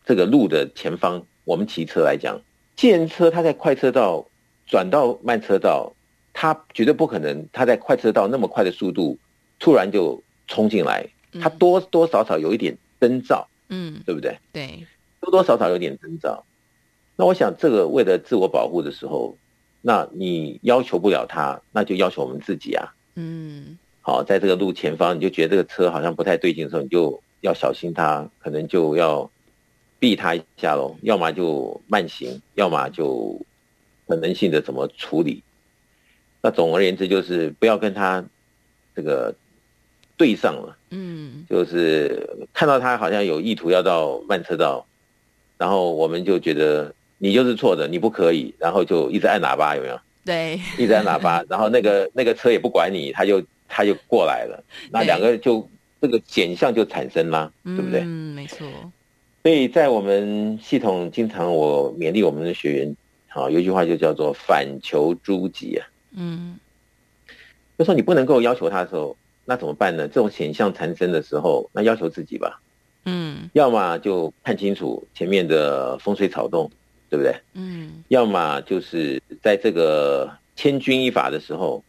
[0.08, 2.40] 这个路的前方，我们骑车来讲，
[2.78, 4.30] 计程车它在快车道
[4.66, 5.94] 转到慢车道，
[6.32, 9.20] 它绝对不可能，它在快车道那么快的速度
[9.60, 11.06] 突然就冲进来，
[11.42, 14.38] 它多多少少有一点征兆，嗯，对不对？
[14.54, 14.88] 对，
[15.20, 16.46] 多多少少有点征兆。
[17.18, 19.38] 那我想，这个为了自我保护的时候，
[19.82, 22.94] 那你要求不了他，那就要求我们自己啊。
[23.16, 29.30] 嗯，好，在这个路前方，你就觉得这个车好像不太对劲的时候，你就要小心它，可能就要。
[30.00, 33.40] 避他一下喽，要么就慢行，要么就
[34.08, 35.44] 可能性的怎么处理。
[36.42, 38.24] 那总而言之，就是不要跟他
[38.96, 39.34] 这个
[40.16, 40.78] 对上了。
[40.92, 44.86] 嗯，就是看到他好像有意图要到慢车道，
[45.58, 50.00] 然后我们就觉得你就是错的，你不可以，然后就一直按喇叭，有没有？
[50.24, 55.68] 对，一直按喇叭， 然后那个那个车也不管你，他就他就过来了，那两个就
[56.00, 58.02] 这个险象就产生了，对不对？
[58.02, 58.68] 嗯，没错。
[59.48, 62.98] 所以在我们系统，经常我勉励我们的学员，
[63.30, 65.88] 好，有一句话就叫做“反求诸己”啊。
[66.12, 66.60] 嗯，
[67.78, 70.06] 就说你不能够要求他的时候，那怎么办呢？
[70.06, 72.62] 这种险象产生的时候，那要求自己吧。
[73.06, 76.70] 嗯，要么就看清楚前面的风吹草动，
[77.10, 77.34] 对不对？
[77.54, 81.82] 嗯，要么就是在这个千钧一发的时候，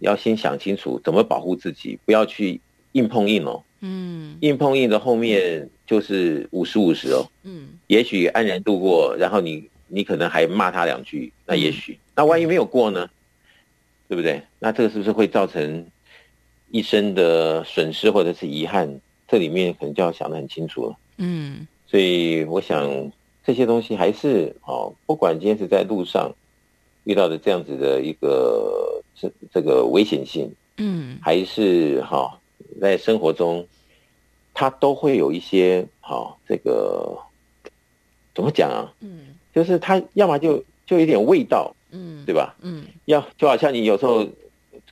[0.00, 2.60] 要先想清楚怎么保护自己，不要去
[2.90, 3.62] 硬碰硬哦。
[3.78, 7.26] 嗯，硬碰硬的后面就是五十五十哦。
[7.42, 13.08] 嗯，也许安然度过，然后你你可能还骂他两句，那也许，那万一没有过呢？
[14.08, 14.42] 对不对？
[14.58, 15.86] 那这个是不是会造成
[16.70, 19.00] 一生的损失或者是遗憾？
[19.26, 20.96] 这里面可能就要想得很清楚了。
[21.16, 23.10] 嗯，所以我想
[23.44, 26.30] 这些东西还是哦，不管今天是在路上，
[27.04, 32.38] 遇到的这样子的一个这这个危险性，嗯，还是哈，
[32.80, 33.66] 在生活中，
[34.54, 37.18] 他都会有一些哈，这个
[38.34, 38.92] 怎么讲啊？
[39.00, 42.54] 嗯，就是它要么就就有点味道，嗯，对吧？
[42.62, 44.26] 嗯，要就好像你有时候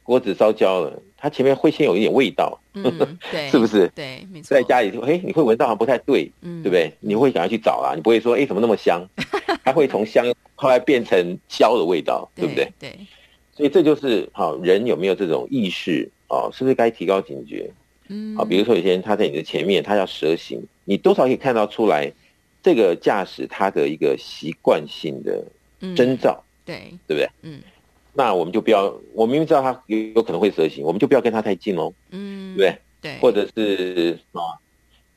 [0.02, 2.84] 锅子烧焦了，它前面会先有一点味道，嗯，
[3.30, 3.88] 对，是不是？
[3.94, 4.54] 对，没错。
[4.54, 6.92] 在家里就嘿，你会闻到好像不太对，嗯，对不对？
[7.00, 9.08] 你会想要去找啊，你不会说哎，怎么那么香？
[9.64, 12.72] 它会从香后来变成焦的味道，对不对？
[12.78, 12.98] 对。
[13.54, 16.48] 所以这就是好人有没有这种意识啊？
[16.52, 17.70] 是不是该提高警觉？
[18.12, 22.12] 嗯，好，比如说有些人他在你的前面，他要蛇行，你多少可以看到出来
[22.62, 25.42] 这个驾驶他的一个习惯性的
[25.96, 27.28] 征兆，对，对不对？
[27.40, 27.62] 嗯。
[28.14, 32.78] 那我们就不要，我明明知道他有有可能会蛇行，我们就不要跟他太近喽，嗯，对不对？
[33.00, 33.18] 对。
[33.20, 34.60] 或者是啊，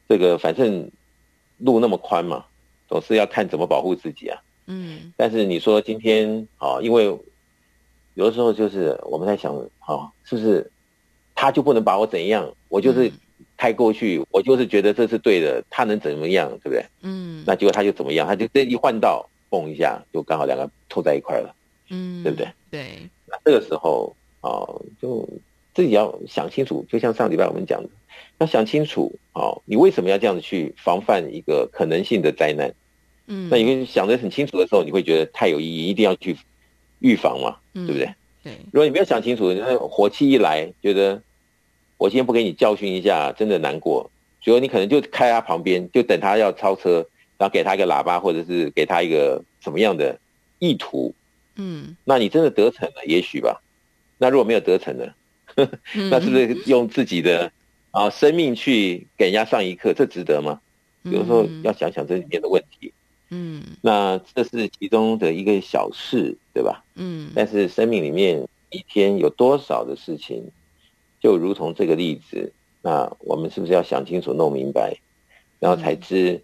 [0.07, 0.89] 这个反正
[1.57, 2.45] 路那么宽嘛，
[2.87, 4.41] 总是要看怎么保护自己啊。
[4.67, 5.11] 嗯。
[5.17, 7.05] 但是你说今天啊，因为
[8.13, 10.71] 有的时候就是我们在想，啊，是不是
[11.35, 12.51] 他就不能把我怎样？
[12.69, 13.11] 我就是
[13.57, 16.49] 开过去，嗯、我就是觉得这是对的，他能怎么样？
[16.63, 16.85] 对不对？
[17.01, 17.43] 嗯。
[17.45, 18.25] 那结果他就怎么样？
[18.25, 21.55] 他就这一换道，蹦一下，就刚好两个凑在一块了。
[21.89, 22.47] 嗯，对不对？
[22.71, 25.27] 对，那这个时候啊、哦，就
[25.73, 26.85] 自己要想清楚。
[26.89, 27.89] 就像上礼拜我们讲的，
[28.39, 32.73] 要想清楚哦，你为什么要这样子去防范一个可能性的灾难？
[33.27, 36.37] 嗯，那你会想得很清楚的时候，你会觉得太有意义，一定要去
[36.99, 38.13] 预防嘛，嗯、对不对？
[38.45, 38.53] 对。
[38.71, 41.21] 如果你没有想清楚，那火气一来，觉得
[41.97, 44.09] 我今天不给你教训一下，真的难过。
[44.39, 47.05] 所以你可能就开他旁边，就等他要超车，
[47.37, 50.17] 然后给他一个喇叭，或者是给他一个什么样的
[50.59, 51.13] 意图。
[51.55, 53.61] 嗯，那你真的得逞了，也许吧。
[54.17, 55.05] 那如果没有得逞呢？
[56.11, 57.51] 那是不是用自己的
[57.91, 59.93] 啊生命去给人家上一课？
[59.93, 60.61] 这值得吗？
[61.03, 62.91] 有时候要想想这里面的问题。
[62.91, 62.93] 嗯，
[63.81, 66.83] 那这是其中的一个小事，对吧？
[66.95, 70.51] 嗯，但是生命里面一天有多少的事情，
[71.19, 74.97] 就如同这个例子，那我们是不是要想清楚、弄明白，
[75.59, 76.41] 然后才知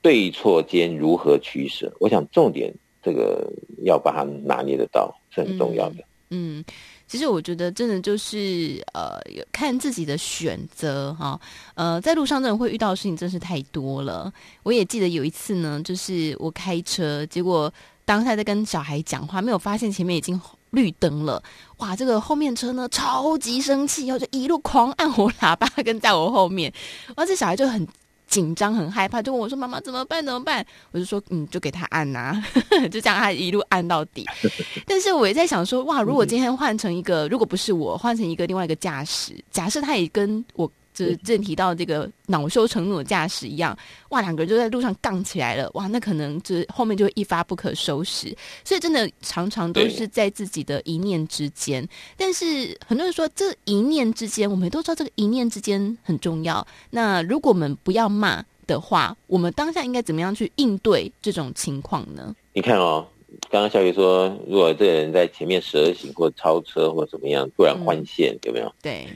[0.00, 1.92] 对错间如何取舍？
[2.00, 2.74] 我想重点。
[3.04, 3.52] 这个
[3.82, 5.96] 要把它拿捏得到是很重要的。
[6.30, 6.58] 嗯。
[6.58, 6.64] 嗯，
[7.12, 9.20] 其实我觉得真的就是呃，
[9.52, 11.38] 看自己的选择哈。
[11.74, 14.32] 呃，在路上真的会遇到的事情真是太多了。
[14.62, 17.70] 我也记得有一次呢，就是我开车，结果
[18.06, 21.42] 当下在跟小孩讲话，没有发现前面已经绿灯了。
[21.76, 26.72] 哇，这个后面车呢超级生气，然后就一路狂按我喇叭，跟在我后面，
[27.14, 27.86] 而且小孩就很。
[28.32, 30.24] 紧张很害怕，就问我说：“妈妈怎么办？
[30.24, 32.42] 怎么办？”我就说：“嗯，就给他按呐，
[32.90, 34.24] 就这样他一路按到底。
[34.88, 43.76] ”但是我也在想说：“哇，如果今天换成一个，如果不是我，换成一个另外一个驾驶，假设他也跟我。”就是正提到这个恼羞成怒的驾驶一样，
[44.10, 48.36] 哇，两个人就在路上杠起来了，哇，那可能就是后面就会一发不可收拾。
[48.64, 51.86] 所以真的常常都是在自己的一念之间。
[52.16, 56.66] 但是很多人说，这一念之间，我们都知道这个一念之间很重要。
[56.90, 62.34] 那如果我们不要骂的话，我们当下应该怎么样去应对这种情况呢？
[62.52, 63.06] 你看哦，
[63.50, 68.72] 刚刚小雨说，如果这个人在前面蛇行或超车或怎么样，突然换线，嗯、有没有？
[68.82, 69.06] 对。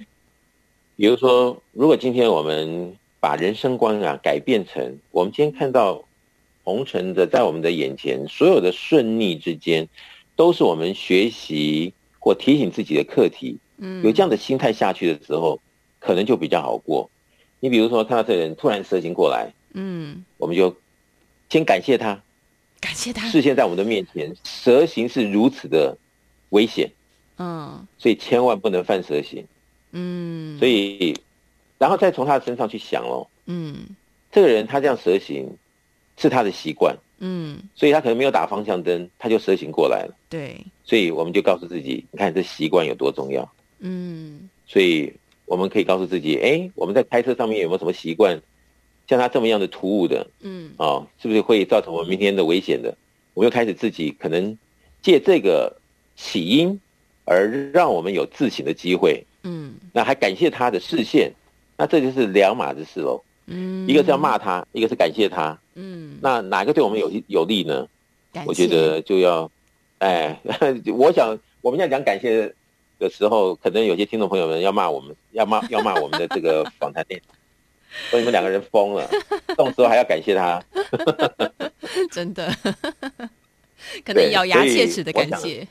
[0.96, 6.02] 比如说，如果今天我们把人生观啊改变成，我们今天看到
[6.64, 9.86] 红尘的在我们的眼前，所有的顺逆之间，
[10.36, 13.58] 都是我们学习或提醒自己的课题。
[13.76, 15.60] 嗯，有这样的心态下去的时候，
[15.98, 17.10] 可能就比较好过。
[17.60, 20.74] 你比如说，看到这人突然蛇行过来，嗯，我们就
[21.50, 22.22] 先感谢他，
[22.80, 23.28] 感谢他。
[23.28, 25.98] 视线在我们的面前，蛇形是如此的
[26.48, 26.90] 危险，
[27.36, 29.46] 嗯，所以千万不能犯蛇行。
[29.98, 31.16] 嗯，所以，
[31.78, 33.86] 然后再从他的身上去想哦，嗯，
[34.30, 35.48] 这个人他这样蛇行
[36.18, 45.10] 是他的习惯，嗯，所以他可能没有打方向灯，他就蛇行过来了，对，所以我们就告诉自己，你看这习惯有多重要，嗯，所以
[45.46, 48.38] 我们可以告诉自己，哎，我们在开车上面有没有什么习惯，
[49.08, 52.94] 像他这么样的突兀的，嗯，哦，是不是会造成我们明天的危险的？
[53.32, 54.58] 我们又开始自己可能
[55.00, 55.80] 借这个
[56.16, 56.78] 起因
[57.24, 59.24] 而让我们有自省的机会。
[59.46, 61.32] 嗯，那还感谢他的视线，
[61.76, 63.22] 那这就是两码子事喽。
[63.46, 65.56] 嗯，一个是要骂他，一个是感谢他。
[65.76, 67.86] 嗯，那哪个对我们有有利呢？
[68.44, 69.48] 我觉得就要，
[69.98, 70.36] 哎，
[70.92, 72.52] 我想我们要讲感谢
[72.98, 77.24] 的时候，可能有些听众朋友们要骂我们，要骂要骂我们的这个访谈内容，
[78.10, 79.08] 说你们两个人疯了，
[79.46, 80.60] 这种时候还要感谢他，
[82.10, 82.52] 真的，
[84.04, 85.66] 可能咬牙切齿的感谢。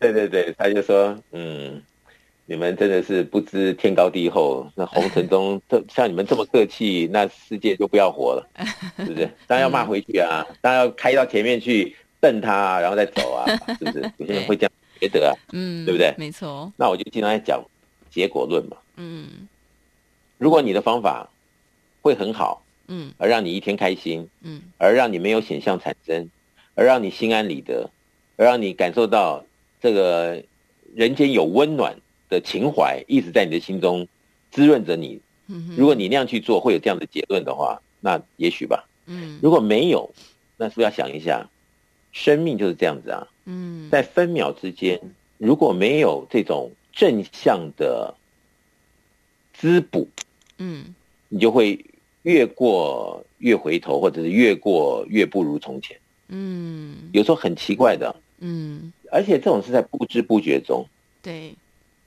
[0.00, 1.80] 对对对，他就说，嗯。
[2.48, 8.48] 你们真的是不知天高地厚，那红尘中， 这像你们这么客气，那世界就不要活了，
[8.98, 9.28] 是不是？
[9.48, 13.44] 当然要骂回去啊，当然要开到前面去，瞪他，然后再走啊，
[13.78, 14.12] 是不是？
[14.18, 16.14] 有些人会这样觉得啊，嗯，对不对？
[16.16, 16.72] 没错。
[16.76, 17.60] 那我就经常在讲
[18.08, 19.48] 结果论嘛，嗯，
[20.38, 21.28] 如果你的方法
[22.00, 26.30] 会很好，嗯，而让你一天开心，嗯，而让你没有险象产生，
[26.76, 27.90] 而让你心安理得，
[28.36, 29.44] 而让你感受到
[29.82, 30.40] 这个
[30.94, 31.96] 人间有温暖
[32.28, 34.06] 的情怀一直在你的心中
[34.50, 35.20] 滋润着你。
[35.76, 38.88] 如果你那样去做，会有这样的结论的话，那也许吧。
[39.06, 40.12] 嗯，如果没有，
[40.56, 41.48] 那是不是要想一下，
[42.10, 43.28] 生命就是这样子啊。
[43.44, 45.00] 嗯，在分秒之间，
[45.38, 48.14] 如果没有这种正向的
[49.54, 50.08] 滋补，
[50.58, 50.92] 嗯，
[51.28, 51.84] 你就会
[52.22, 55.96] 越过越回头，或者是越过越不如从前。
[56.26, 58.16] 嗯，有时候很奇怪的。
[58.40, 60.84] 嗯，而且这种是在不知不觉中。
[61.22, 61.54] 对，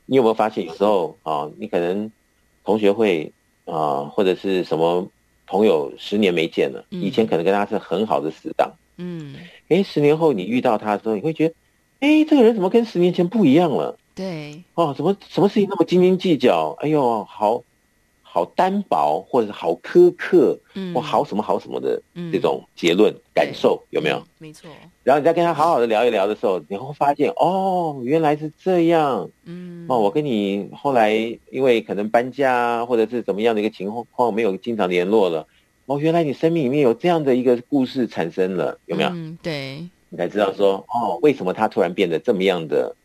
[0.09, 2.11] 你有没有发现，有时候啊，你可能。
[2.65, 3.31] 同学会
[3.65, 5.07] 啊，或者是什么
[5.47, 9.33] 朋友，十年没见了，以前可能跟他是很好的死党，嗯，
[9.69, 11.55] 哎，十年后你遇到他的时候，你会觉得，
[12.01, 13.97] 哎，这个人怎么跟十年前不一样了？
[14.13, 16.77] 对，哦，怎么什么事情那么斤斤计较？
[16.81, 17.63] 哎呦，好。
[18.31, 21.99] 好单薄，或者是好苛刻，嗯，或好什么好什么的
[22.31, 24.23] 这种结论、嗯、感受有没有？
[24.37, 24.69] 没错。
[25.03, 29.27] 然后你再跟他好好的聊一聊的时候，你会发现哦，原来是这样。
[29.45, 29.87] 嗯。
[29.89, 31.11] 哦，我跟你后来
[31.49, 35.47] 因为可能搬家或者是怎么样的一个情况，没有经常联络了。
[35.87, 39.09] 哦，原来你生命里面有这样的一个故事产生了，有没有？
[39.09, 39.83] 嗯，对。
[40.09, 42.95] 你才知道说哦，为什么他突然变得这么样的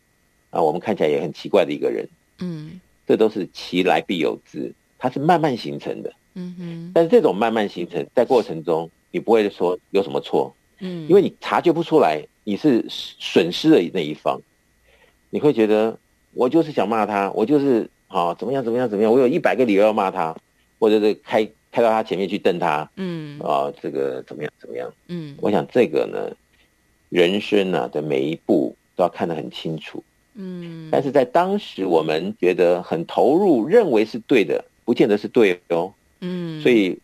[0.50, 0.60] 啊？
[0.60, 2.06] 我们看起来也很奇怪的一个人。
[2.40, 2.78] 嗯。
[3.06, 4.74] 这都是其来必有之。
[4.98, 14.40] 它是慢慢形成的，嗯哼，但是这种慢慢形成，在过程中你不会说有什么错，嗯，因为你察觉不出来你是损失的那一方，
[15.30, 15.98] 你会觉得
[16.32, 20.34] 我就是想骂他，我就是啊怎么样怎么样怎么样，我有一百个理由要骂他，
[20.78, 26.34] 或者是开开到他前面去瞪他，嗯，啊这个怎么样怎么样，嗯，我想这个呢，
[27.10, 30.02] 人生啊的每一步都要看得很清楚，
[30.34, 34.64] 嗯，但是在当时我们觉得很投入，认为是对的。
[34.84, 36.98] 不见得是对哦，嗯，所以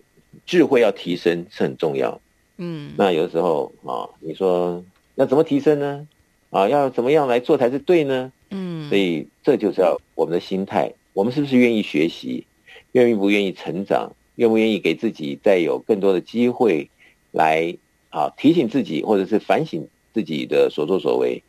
[0.47, 2.21] 智慧要提升是很重要，
[2.59, 6.07] 嗯，那有的时候啊，你说要怎么提升呢？
[6.51, 8.33] 啊，要怎么样来做才是对呢？
[8.51, 12.47] 嗯，所以这就是要我们的心态，我们是不是愿意学习，
[12.93, 16.91] 愿意不愿意成长，愿不愿意给自己再有更多的机会
[17.31, 17.77] 来
[18.11, 21.43] 啊提醒自己，或者是反省自己的所作所为，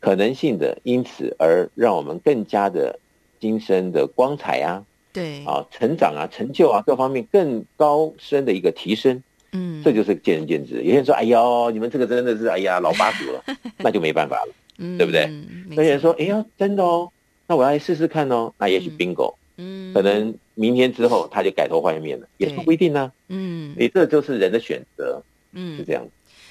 [0.00, 2.98] 可能性的，因此而让我们更加的
[3.38, 4.84] 今生的光彩啊。
[5.16, 10.82] 对啊，成长啊，成就啊，各方面更高深的一个提升，嗯，这就是见仁见智。
[10.82, 13.42] 有些人说：“哎呦，你们这个真的是哎呀老八股了，
[13.78, 15.22] 那就没办法了，嗯，对不对？”
[15.74, 17.10] 有些人说：“哎呀，真的哦，
[17.46, 23.10] 那我要来试试看哦。”那也许 bingo，嗯，可能明天之后他就改头换面了，也说不一定呢。
[23.28, 26.06] 嗯，你这就是人的选择，嗯，是这样。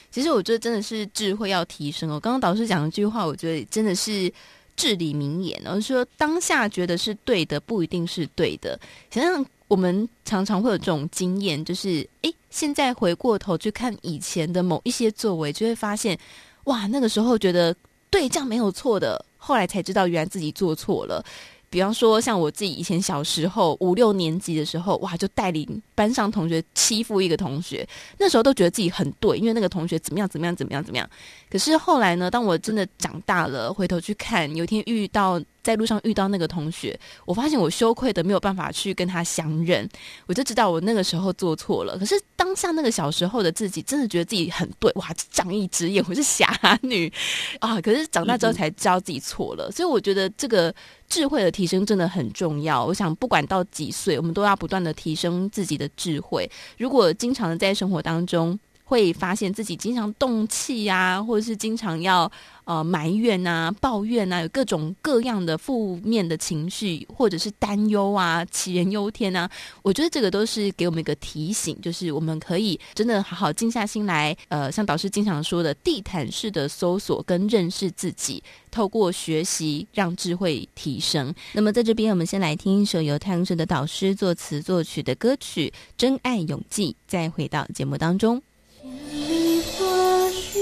[0.10, 2.20] 其实我觉得真的是智慧要提升哦。
[2.20, 4.32] 刚刚导师讲的一句话，我觉得真的是。
[4.76, 8.80] 至理名言，而是说当下觉得是对的，不一定是对的。
[9.10, 16.18] 想想我们常常会有这种经验，就是诶，现在回过头去看以前的某一些作为，就会发现，
[16.66, 17.76] 哇，那个时候觉得
[18.10, 21.24] 对，这样没有错的，后来才知道原来自己做错了。
[21.70, 27.88] 比方说，像我自己以前小时候五六年级的时候，哇，就带领班上同学欺负一个同学，
[28.18, 31.10] 那时候都觉得自己很对，因为那个同学怎么样怎么样怎么样怎么样。
[31.50, 35.42] 可是后来呢，当我真的长大了，回头去看，有一天遇到。
[35.66, 39.90] 在路上遇到那个同学，我发现我羞愧的没有办法去跟他相认，
[40.28, 41.98] 我就知道我那个时候做错了。
[41.98, 46.48] 可是当下那个小时候的自己，真的觉得自己很对，哇，仗义执言，我是侠
[46.84, 47.12] 女
[47.60, 47.82] 啊！
[47.82, 50.72] 可是长大之后才知道自己错了，所以我觉得这个
[51.10, 52.86] 智慧的提升真的很重要。
[52.86, 56.48] 我想不管到几岁，我们都要不断的提升自己的智慧。
[56.78, 62.32] 如果经常的在生活当中，会发现自己经常动气啊，或者是经常要
[62.66, 69.50] 呃埋怨啊、抱怨啊，有各种各样的负面的情绪，或者是担忧啊、杞人忧天啊。
[69.82, 81.34] 我觉得这个都是给我们一个提醒，就是我们可以真的好好静下心来，呃，像导师经常说的，地毯式的搜索跟认识自己，透过学习让智慧提升。
[81.54, 88.42] 那么在这边，我们先来听一首由太阳神的导师作词作曲的歌曲《真爱永记》，再回到节目当中。
[88.86, 90.60] 千里或许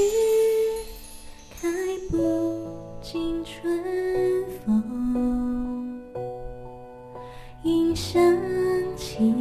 [1.59, 1.67] 开
[2.09, 2.15] 不
[3.01, 3.83] 尽春
[4.65, 6.01] 风，
[7.63, 8.23] 应想
[8.95, 9.33] 起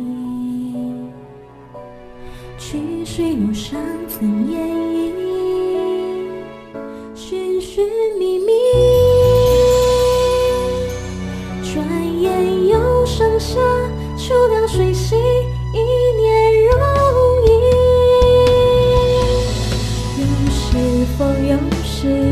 [2.59, 5.15] 去水路上曾烟影，
[7.15, 8.53] 寻寻觅觅，
[11.73, 13.61] 转眼又盛夏，
[14.19, 15.15] 秋凉水洗。
[22.03, 22.32] 是。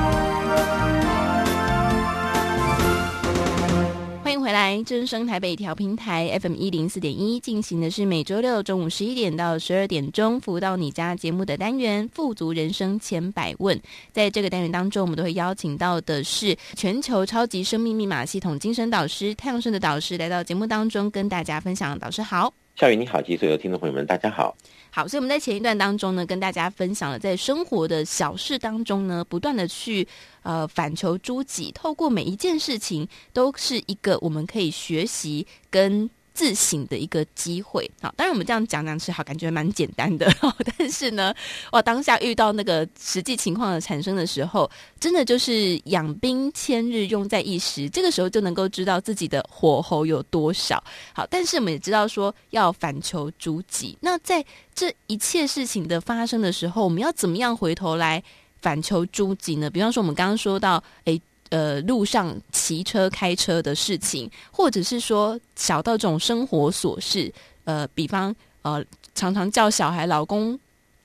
[4.41, 13.77] 回来，真声台北调频台 FM 一零四点一进行的是每周六中午十一点到十二点钟服务到你家节目的单元《富足人生千百问》。
[14.11, 21.97] 在这个单元当中，我们都会邀请到的是全球超级生命密码系统精神导师太阳盛的导师来到节目当中跟大家分享。
[21.99, 22.51] 导师好。
[22.75, 24.55] 夏雨你好，及所有听众朋友们，大家好。
[24.91, 30.07] 好，所以我们在前一段当中呢，跟大家分享了在生活的小事当中呢，不断的去
[30.43, 36.09] 呃反求诸己，透过每一件事情，都是一个我们可以学习跟。
[36.33, 40.31] 自省的一个机会，好，当然我们这样讲讲是好，感觉蛮简单的，
[40.77, 41.33] 但是呢，
[41.71, 44.69] 哇，当下遇到那个实际情况的产生的时候，
[44.99, 50.81] 真的就是养兵千日，用在一时，这个时候就能够知道自己的火候有多少。
[51.13, 58.23] 好，但是我们也知道说要反求诸己，那在这一切事情的发生的时候，我们要怎么样回头来
[58.61, 59.69] 反求诸己呢？
[59.69, 61.21] 比方说，我们刚刚说到，诶。
[61.51, 67.31] 呃，路上骑车、开车的事情，或者是说小到这种生活琐事，
[67.65, 68.81] 呃，比方呃，
[69.13, 70.57] 常常叫小孩、老公、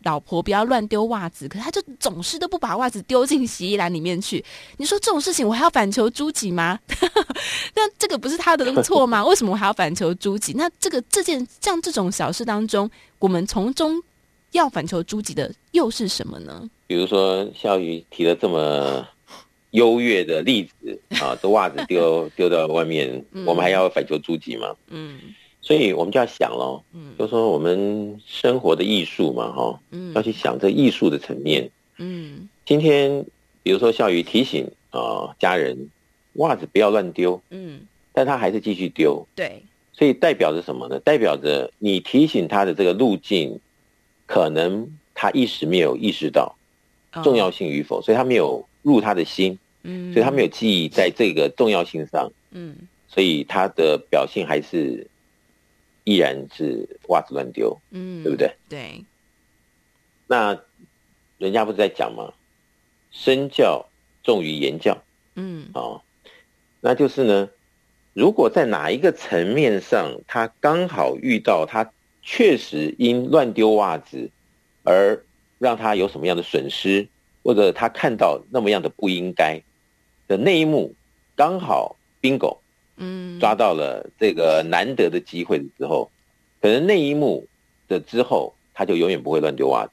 [0.04, 4.44] 老婆不要乱丢袜子，可是他就总是都不把袜子丢进洗衣篮里面去。
[4.76, 6.78] 你说这种事情，我还要反求诸己吗？
[7.74, 9.26] 那这个不是他的错吗？
[9.26, 10.52] 为什么我还要反求诸己？
[10.52, 12.88] 那这个这件像这种小事当中，
[13.18, 14.00] 我们从中
[14.52, 16.70] 要反求诸己的又是什么呢？
[16.86, 19.04] 比如说，孝瑜提了这么。
[19.70, 24.74] 优越的例子啊， 这袜子丢丢到外面，嗯、我们还要反求诸己嘛？
[24.88, 25.20] 嗯，
[25.60, 33.24] 所以我们就要想喽，嗯，就说我们生活的艺术嘛，哈，嗯，要去想这艺术的层面，嗯，今天
[33.62, 35.88] 比如说孝瑜提醒啊家人
[36.34, 37.80] 袜子不要乱丢，嗯，
[38.12, 39.62] 但他还是继续丢，对，
[39.92, 40.98] 所以代表着什么呢？
[41.00, 43.58] 代表着你提醒他的这个路径，
[44.26, 46.56] 可能他一时没有意识到
[47.24, 49.58] 重要性与否，哦、所以他没有入他的心。
[49.82, 52.76] 嗯，所以他没有记忆在这个重要性上，嗯，
[53.08, 55.06] 所以他的表现还是
[56.02, 58.50] 依然是袜子乱丢，嗯，对不对？
[58.68, 59.04] 对。
[60.26, 60.60] 那
[61.38, 62.32] 人家不是在讲吗？
[63.12, 63.86] 身教
[64.24, 64.98] 重于言教，
[65.36, 66.02] 嗯，哦，
[66.80, 67.48] 那就是呢，
[68.12, 74.30] 如果在哪一个层面上，他刚好遇到他确实因乱丢袜子
[74.82, 75.24] 而
[75.58, 77.06] 让他有什么样的损失，
[77.46, 79.62] 或者他看到那么样的不应该。
[80.26, 80.92] 的那一幕
[81.36, 82.58] 刚好 bingo，
[82.96, 86.10] 嗯，抓到了这个难得的机会的时候，
[86.60, 87.46] 可能那一幕
[87.86, 89.92] 的之后，他就永远不会乱丢袜子，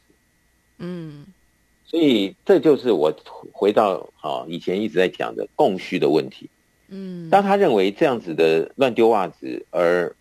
[0.79, 1.27] 嗯，
[1.85, 3.15] 所以这就是我
[3.51, 6.49] 回到啊以前一直在讲的供需的问题，
[6.87, 10.15] 嗯，当他认为这样子的乱丢袜子而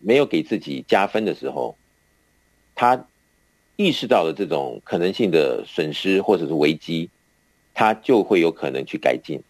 [0.00, 1.76] 没有给自己加分的时候，
[2.74, 3.06] 他
[3.78, 7.08] 意识到了这种可能性的损失或者是危机，
[7.72, 9.40] 他就会有可能去改进。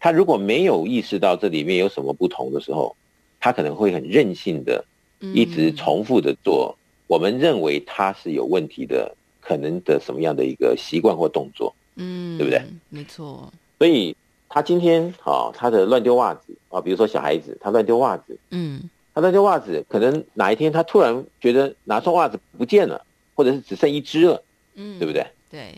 [0.00, 2.96] 他如果没有意识到这里面有什么不同的时候，
[3.38, 4.84] 他可能会很任性的，
[5.20, 12.60] 一直重复的做我们认为他是有问题的可能的什么样的一个习惯或动作，嗯，对不对？
[12.88, 13.52] 没错。
[13.78, 14.16] 所以
[14.48, 18.82] 他今天啊，他的乱丢袜子啊，比如说小孩子他乱丢袜子，嗯，
[19.14, 23.06] 他乱丢袜子，可能哪一天他突然觉得哪双袜子不见了，
[23.40, 25.26] 或者是只剩一只了，嗯，对不对？
[25.50, 25.74] 对。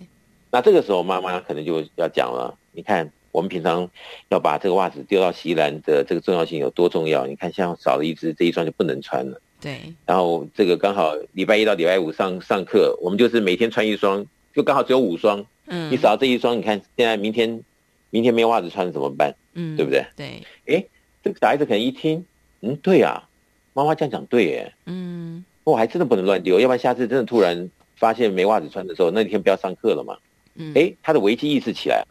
[0.50, 3.12] 那这个时候妈妈可能就要讲了，你看。
[3.32, 3.88] 我们平常
[4.28, 7.26] 要把这个袜子丢到洗衣篮的这个重要性有多重要？
[7.26, 9.40] 你看，像少了一只，这一双就不能穿了。
[9.58, 9.80] 对。
[10.04, 15.46] 然后这个刚好礼拜一到礼拜五上上课，我们就是每天穿一双，就刚好只有五双。
[15.64, 15.90] 嗯。
[15.90, 17.64] 你少了这一双，你看现在明天
[18.10, 19.34] 明天没有袜子穿怎么办？
[19.54, 20.04] 嗯，对不对？
[20.14, 20.42] 对。
[20.66, 20.84] 哎，
[21.24, 22.26] 这个小孩子可能一听，
[22.60, 23.26] 嗯，对啊，
[23.72, 24.74] 妈妈这样讲对耶。
[24.84, 25.42] 嗯。
[25.64, 30.16] 我还真的不能乱丢，要不然下次真的突然发现没袜子穿的时候，那天不要上课了嘛。
[30.54, 30.72] 嗯。
[30.74, 32.04] 哎，他的危机意识起来。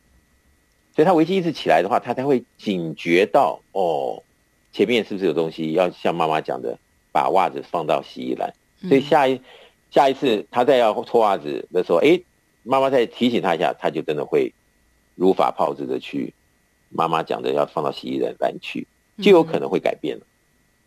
[0.94, 4.22] 所以他危机意识起来的话，他才会警觉到哦，
[4.74, 6.78] 前面是不是有东西要像妈妈讲的，
[7.14, 8.54] 把袜子放到洗衣篮。
[8.90, 9.40] 所以下一
[9.90, 12.20] 下一次他再要脱袜子的时候，哎，
[12.64, 14.54] 妈妈再提醒他一下，他就真的会
[15.16, 16.34] 如法炮制的去
[16.90, 18.86] 妈妈讲的要放到洗衣篮篮去，
[19.22, 20.26] 就有可能会改变了。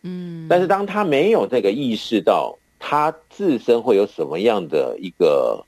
[0.05, 5.65] 嗯，但是当他没有这个意识到他自身会有什么样的一个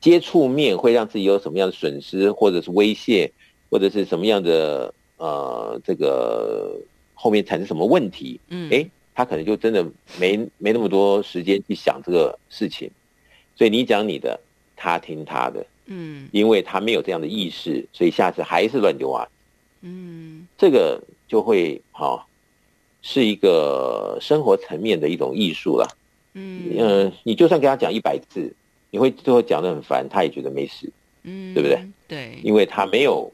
[0.00, 3.32] 接触面，会让自己有什么样的损失或者是威胁。
[3.70, 6.74] 或者是什么样的呃，这个
[7.12, 8.40] 后面产生什么问题？
[8.48, 9.84] 嗯，哎，他可能就真的
[10.18, 12.90] 没没那么多时间去想这个事情，
[13.56, 14.40] 所以你讲你的，
[14.74, 19.30] 他听他的，嗯，因为他没有这样的意识，所以下次还是乱丢袜子。
[19.82, 22.24] 嗯，这个就会好、哦，
[23.02, 25.88] 是一个生活层面的一种艺术了。
[26.34, 28.54] 嗯、呃，你就算跟他讲一百次，
[28.90, 30.90] 你会最后讲的很烦，他也觉得没事。
[31.24, 31.80] 嗯，对不对？
[32.06, 33.32] 对，因为他没有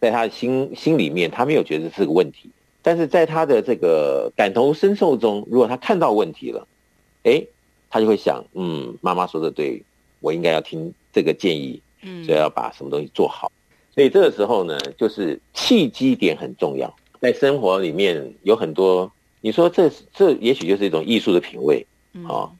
[0.00, 2.48] 在他的心心里面，他没有觉得是个问题。
[2.80, 6.68] 但是在他的这个感同身受中，如果他看到问题了，
[7.22, 7.42] 哎，
[7.90, 9.82] 他就会想，嗯，妈妈说的对，
[10.20, 13.50] 我应该要听这个建议，嗯，所以要把什么东西做好。
[13.94, 16.94] 所以这个时候呢，就是契机点很重要。
[17.24, 19.10] 在生活里面有很多，
[19.40, 22.52] 你说这这也许就是一种艺术的品味，嗯、哦，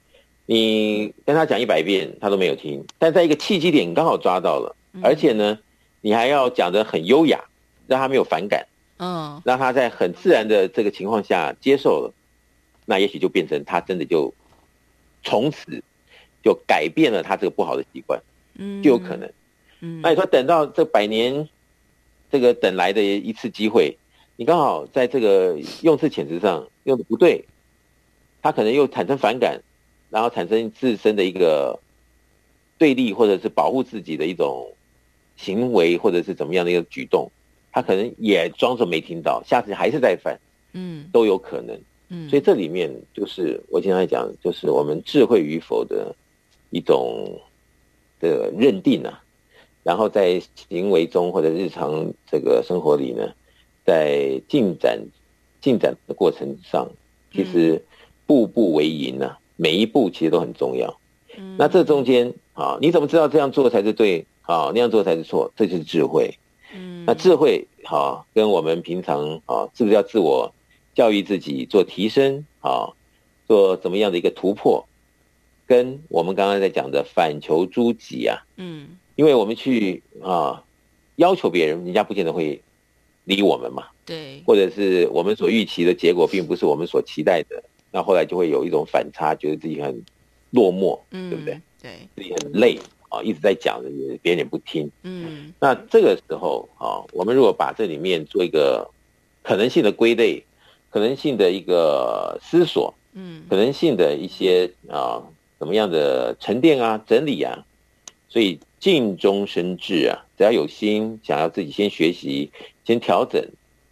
[0.47, 5.59] 你跟他讲一百遍，他都没有听，但在一个契机点刚好抓到了，而且呢，
[6.01, 7.45] 你还要讲得很优雅，
[7.87, 12.15] 让他没有反感，嗯，让他在很自然的这个情况下接受了，
[12.87, 14.33] 那也许就变成他真的就
[15.23, 15.83] 从此
[16.43, 18.19] 就改变了他这个不好的习惯，
[18.55, 19.29] 嗯，就有可能。
[19.81, 21.47] 嗯那你说等到这百年，
[22.33, 23.99] 这个等来的一次机会，
[24.37, 27.45] 你刚好在这个用词遣词上用的不对，
[28.43, 29.63] 他可能又产生反感，
[30.11, 31.79] 然后产生自身的一个
[32.79, 34.73] 对立或者是保护自己的一种
[35.37, 37.31] 行为，或者是怎么样的一个举动，
[37.71, 40.39] 他可能也装作没听到，下次还是再犯，
[40.73, 46.15] 嗯，都有可能，嗯，所以这里面就是我经常讲，就是我们智慧与否的
[46.71, 47.41] 一种
[48.19, 49.23] 的认定啊。
[49.85, 53.33] 然后在行为中或者日常这个生活里呢，
[53.85, 55.01] 在进展
[55.61, 56.89] 进展的过程上，
[57.33, 57.85] 其实
[58.27, 60.99] 步步为营呢，每一步其实都很重要。
[61.59, 64.27] 那这中间啊，你怎么知道这样做才是对？
[64.43, 65.53] 啊，那样做才是错？
[65.57, 66.39] 这就是智慧。
[66.75, 70.55] 嗯那智慧啊，跟我们平常啊，是不是要自我
[70.95, 72.93] 教育自己做提升啊，
[73.47, 74.87] 做怎么样的一个突破？
[75.67, 78.99] 跟我们刚刚在讲的反求诸己啊，嗯。
[79.17, 80.65] 因为我们去啊
[81.15, 82.61] 要求别人，人家不见得会
[83.25, 83.89] 理我们嘛。
[84.07, 90.05] 对，或者是我们所预期的结果，并不是我们所期待的，那后来就会有一种反差，觉得自己很
[90.51, 91.61] 落寞，嗯，对不对？
[91.81, 93.89] 对，自己很累啊，一直在讲的，
[94.21, 94.91] 别人也不听。
[95.05, 98.91] 嗯，那这个时候啊，我们如果把这里面做一个
[99.43, 100.45] 可能性的归类，
[100.91, 105.23] 可能性的一个思索，嗯，可能性的一些啊
[105.59, 107.65] 怎么样的沉淀啊、整理啊，
[108.29, 108.61] 所以。
[108.85, 110.27] 静中生智啊！
[110.37, 112.53] 只要有心，想要自己先学习、
[112.85, 113.43] 先调整，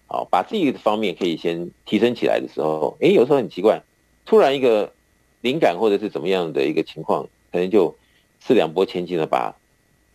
[0.06, 3.82] 好，把自己的方面可以先提升起来的时候，哎，有时候很奇怪，
[4.24, 4.92] 突然一个
[5.40, 7.96] 灵感或者是怎么样的一个情况，可能就
[8.40, 9.54] 四两拨千斤的把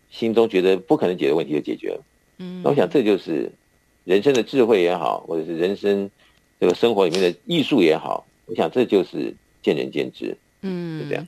[0.09, 2.03] 心中觉得不可能解决的问题就解决了。
[2.37, 3.51] 嗯，那我想这就是
[4.05, 6.09] 人生的智慧也好，或者是人生
[6.59, 10.37] 这个生活里面的艺术也好，我想这就是见仁见智。
[10.61, 11.27] 嗯，就这样。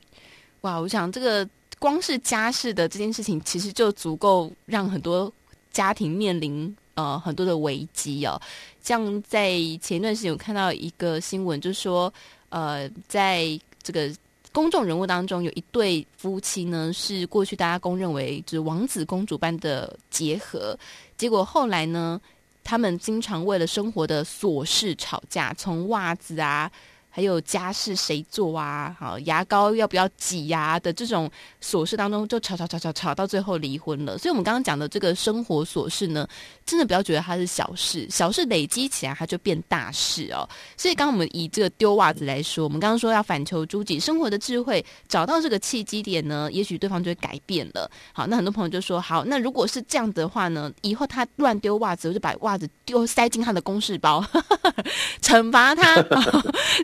[0.62, 1.48] 哇，我想这个。
[1.82, 5.32] 光是家事的这件事情，其实就足够让很多
[5.72, 8.40] 家庭面临呃很多的危机哦。
[8.82, 12.12] 像在前一段时间，我看到一个新闻，就是说
[12.50, 14.14] 呃，在这个
[14.52, 20.78] 公众人物当中，有一对夫妻呢，是过去大家公认为就是王子公主般的结合，
[21.18, 22.20] 结果后来呢，
[22.64, 26.72] 他们经常为了生活的琐事吵架，从袜子啊。
[27.10, 28.96] 还有家事谁做啊？
[29.00, 30.80] 好，牙膏要不要挤呀？
[30.80, 31.30] 的这种
[31.62, 34.18] 琐事当中，就吵吵吵吵吵，到最后离婚了。
[34.18, 36.28] 所以，我们刚刚讲的这个生活琐事呢，
[36.66, 40.48] 真的不要觉得它是小事，小事累积起来，它就变大事哦。
[40.78, 47.90] 所以，刚刚我们以这个丢袜子来说，我们刚刚说要反求诸己，生活的智慧，找到这个契机点呢，也许对方就会改变了。
[48.14, 54.24] 好，那很多朋友就说，好，那如果是这样的话呢，以后他乱丢袜子，我就把袜子丢塞进他的公事包，
[55.22, 55.74] 惩罚，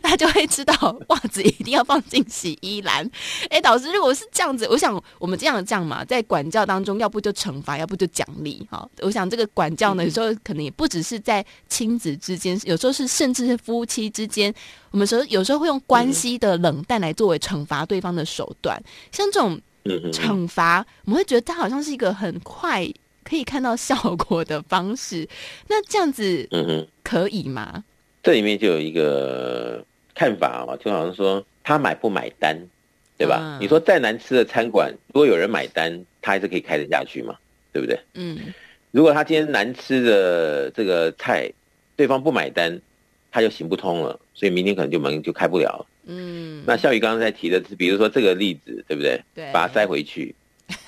[0.02, 0.26] 他就。
[0.26, 0.74] 就会知道
[1.06, 3.08] 袜子一定要放进洗衣篮。
[3.48, 8.66] 哎，导师，如果是这样子，我想我们这样这样嘛，在管教当中，要不就惩罚，要不就奖励。
[8.68, 14.52] 哈，我想这个管教呢，有时候可能也不只是在亲子之间，有时候是甚至是夫妻之间，
[14.90, 18.82] 我们说有时候会用关系的冷淡来作为惩罚对方的手段。
[19.12, 19.60] 像这种
[20.12, 22.84] 惩罚，我们会觉得它好像是一个很快
[23.22, 25.28] 可以看到效果的方式。
[25.68, 26.48] 那这样子，
[27.04, 27.84] 可以吗？
[28.24, 29.86] 这里面就有一个。
[30.16, 32.58] 看法啊，就好像说他买不买单，
[33.18, 33.38] 对吧？
[33.40, 37.36] 嗯、你说再难吃的餐馆，如果有人买单，他还是可以开得下去嘛，
[37.70, 38.00] 对不对？
[38.14, 38.52] 嗯。
[38.92, 41.52] 如果他今天难吃的这个菜，
[41.96, 42.80] 对方不买单，
[43.30, 45.86] 他就行不通了，所以明天可能就门就开不了了。
[46.06, 46.64] 嗯。
[46.66, 49.22] 那孝宇刚刚才提的是，比如说这个例子，对不对？
[49.34, 49.52] 对。
[49.52, 50.34] 把它塞回去，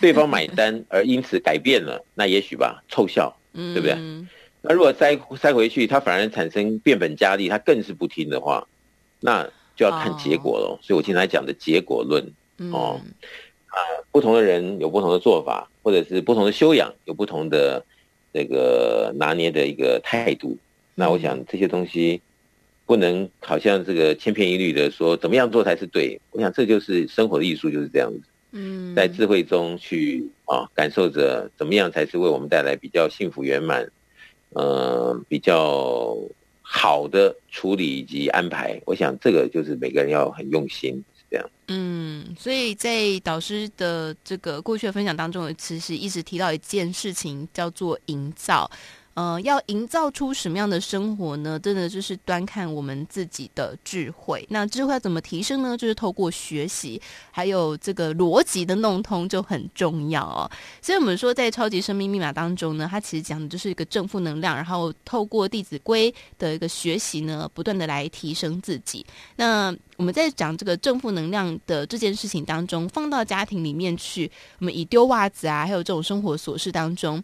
[0.00, 3.92] 对方买单而因此改变了，那也许吧，凑效，对不对？
[3.98, 4.26] 嗯。
[4.62, 8.66] 那如果塞塞回去，他反而产生变本加厉，他更是不听的话。
[9.20, 10.80] 那就要看结果了，oh.
[10.80, 12.22] 所以我经常讲的结果论
[12.72, 13.12] 哦，啊、嗯
[13.98, 17.82] 呃，不同的人有不同的做法，或或者是不同的修养，有不同的
[18.30, 20.54] 这个拿捏的一个态度。
[20.94, 22.20] 那我想这些东西
[22.84, 26.20] 不能好像这个千篇一律的说怎么样做才是对。
[26.30, 28.20] 我想这就是生活的艺术，就是这样子。
[28.52, 33.90] 嗯，在智慧中去啊，感受着怎么样才是为我们带来比较幸福圆满，
[34.50, 36.14] 呃，比较
[36.70, 38.78] 好的处理以及安排。
[38.84, 41.02] 我想这个就是每个人要很用心。
[41.16, 48.70] 是这样，嗯，所以在导师的这个过去的分享当中，其实一直提到一件事情，叫做营造。
[49.18, 51.58] 呃，要营造出什么样的生活呢？
[51.58, 54.46] 真的就是端看我们自己的智慧。
[54.48, 55.76] 那智慧要怎么提升呢？
[55.76, 57.02] 就是透过学习，
[57.32, 60.48] 还有这个逻辑的弄通就很重要哦。
[60.80, 69.04] 所以我们说，在超级生命密码当中呢，它其实讲的就是一个正负能量，然后透过《弟子规》的一个学习呢，不断的来提升自己。
[69.34, 77.20] 那我们在讲这个正负能量的这件事情当中，放到家庭里面去，我们以丢袜子啊，还有这种生活琐事当中。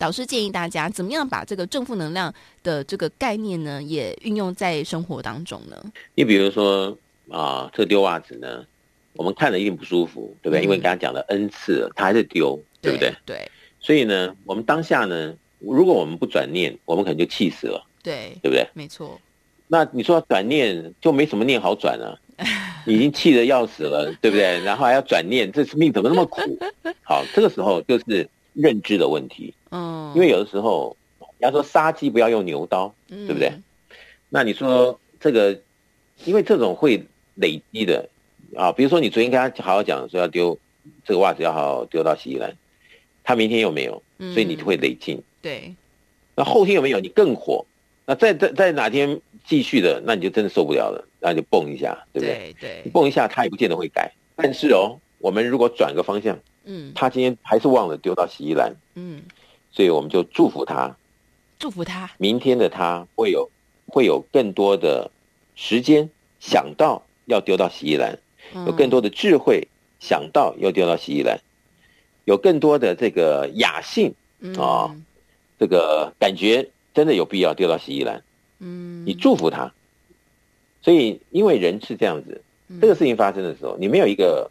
[0.00, 5.76] 导师建议大家怎么样把这个正负能量的这个概念呢，也运用在生活当中呢？
[6.14, 6.96] 你比如说
[7.28, 8.64] 啊，这丢袜子呢，
[9.12, 10.62] 我们看了一定不舒服，对不对？
[10.62, 13.14] 嗯、因为你刚刚讲了 N 次，他还是丢，对不对？
[13.26, 13.50] 对。
[13.78, 18.66] 所以呢，我们当下呢，如果我们不转念，我们可能就气死了，对，对不对？
[18.72, 19.20] 没错。
[19.68, 22.18] 那你说转念就没什么念好转了，
[22.86, 24.58] 已经气得要死了，对不对？
[24.64, 26.40] 然后还要转念，这命怎么那么苦？
[27.02, 28.26] 好，这个时候就是。
[28.60, 30.96] 认知的问题，嗯，因为有的时候，
[31.38, 33.52] 人家说杀鸡不要用牛刀，对不对？
[34.28, 35.58] 那你说这个，
[36.24, 37.04] 因为这种会
[37.34, 38.08] 累积的
[38.54, 40.58] 啊，比如说你昨天跟他好好讲说要丢
[41.04, 42.54] 这个袜子，要好好丢到洗衣篮，
[43.24, 45.22] 他明天又没有，所以你就会累进。
[45.40, 45.74] 对，
[46.34, 47.00] 那后天有没有？
[47.00, 47.64] 你更火，
[48.06, 52.54] 那再再再哪天继续的，那你就真的受不了了，那就蹦一下，对不对？
[52.60, 54.12] 对，你蹦一下，他也不见得会改。
[54.36, 56.38] 但是哦，我们如果转个方向。
[56.64, 58.74] 嗯，他今天还是忘了丢到洗衣篮。
[58.94, 59.22] 嗯，
[59.72, 60.94] 所以我们就祝福他，
[61.58, 63.50] 祝福他，明天的他会有
[63.86, 65.10] 会有更多的
[65.54, 68.18] 时间想到要丢到洗衣篮，
[68.66, 69.68] 有更多的智慧
[70.00, 71.40] 想到要丢到洗衣篮，
[72.24, 74.14] 有更多的这个雅兴
[74.58, 74.94] 啊，
[75.58, 78.22] 这个感觉真的有必要丢到洗衣篮。
[78.58, 79.72] 嗯，你祝福他，
[80.82, 82.42] 所以因为人是这样子，
[82.80, 84.50] 这个事情发生的时候，你没有一个。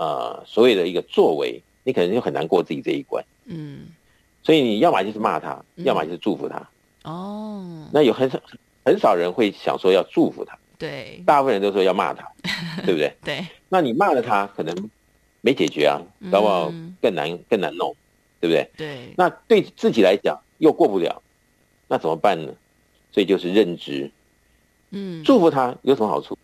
[0.00, 3.22] 呃，所谓的一个作为，你可能就很难过自己这一关。
[3.44, 3.88] 嗯，
[4.42, 6.66] 所以你要么就是骂他，嗯、要么就是祝福他。
[7.04, 8.40] 哦，那有很少
[8.82, 10.56] 很少人会想说要祝福他。
[10.78, 12.26] 对，大部分人都说要骂他，
[12.86, 13.14] 对不对？
[13.22, 13.46] 对。
[13.68, 14.74] 那你骂了他，可能
[15.42, 16.00] 没解决啊，
[16.32, 16.72] 搞不好
[17.02, 17.94] 更难更难弄，
[18.40, 18.70] 对不对？
[18.78, 19.12] 对。
[19.18, 21.20] 那对自己来讲又过不了，
[21.88, 22.54] 那怎么办呢？
[23.12, 24.10] 所以就是认知。
[24.92, 26.38] 嗯，祝福他有什么好处？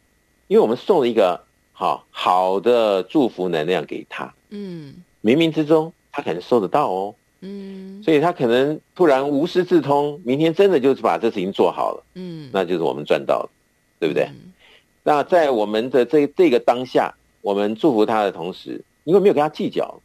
[0.46, 1.45] 因为我们送了一个。
[1.78, 13.50] 好好的祝福能量给他，嗯，冥冥之中他可能收得到哦，嗯，所以他可能突然无师自通，明天真的就是把这事情做好了，嗯，那就是我们赚到了，
[14.00, 14.24] 对不对？
[14.24, 14.54] 嗯，
[15.02, 20.00] 那在我们的这这个当下，我们祝福他的同时，因为没有跟他计较，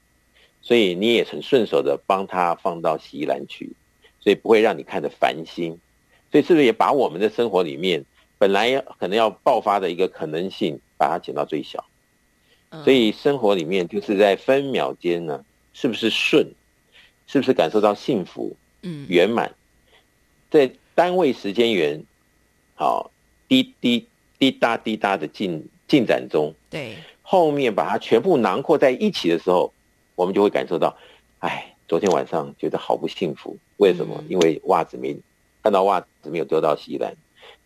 [0.61, 3.71] 所以你也很顺手的帮他放到洗衣篮去，
[4.19, 5.79] 所以不会让你看着烦心，
[6.33, 8.03] 所以是不是也把我们的生活里面
[8.41, 11.85] 本来可能要爆发的一个可能性，把它减到最小，
[12.83, 16.51] 所以生活里面就是在分秒间呢，是不是顺，
[17.27, 19.53] 是不是感受到幸福，嗯，圆满，
[20.49, 22.03] 在单位时间元，
[22.73, 23.11] 好，
[23.47, 24.07] 滴滴
[24.39, 29.71] 滴答滴答的进进展中，对，后面把它全部囊括在一起的时候，
[30.15, 30.97] 我们就会感受到，
[31.37, 34.15] 哎，昨天晚上觉得好不幸福，为什么？
[34.17, 35.15] 嗯、因为袜子没
[35.61, 37.15] 看到袜子没有丢到洗衣篮，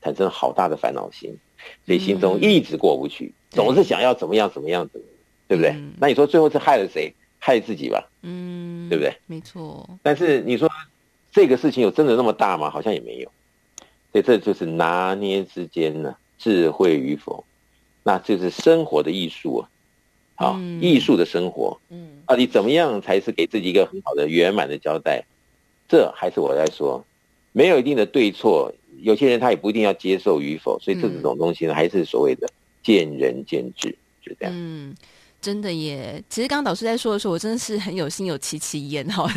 [0.02, 1.38] 产生好大的烦恼心。
[1.86, 5.00] 所以心中一直过不去，嗯、总是想要怎么样怎么样的，
[5.48, 5.72] 对不对？
[5.72, 7.12] 嗯、那你说最后是害了谁？
[7.40, 9.16] 害自己吧，嗯，对不对？
[9.26, 9.88] 没错。
[10.04, 10.70] 但是你说
[11.32, 12.70] 这个事情有真的那么大吗？
[12.70, 13.32] 好像也没有。
[14.12, 17.44] 所以这就是拿捏之间呢，智慧与否，
[18.04, 19.70] 那就是生活的艺术啊，
[20.36, 25.26] 好，嗯、艺术的生活，嗯，到底怎么样才是给自己一个很好的圆满的交代？
[25.88, 27.04] 这还是我在说，
[27.52, 28.72] 没有一定的对错。
[29.02, 32.48] 有些人他也不一定要接受与否，所以这种东西呢，还是所谓的
[32.84, 33.90] 见仁见智，
[34.22, 34.54] 就这样。
[34.56, 34.96] 嗯，
[35.42, 36.24] 真的耶。
[36.30, 39.30] 其实刚刚导师在说的时候，我真的是很有心有戚戚焉哈。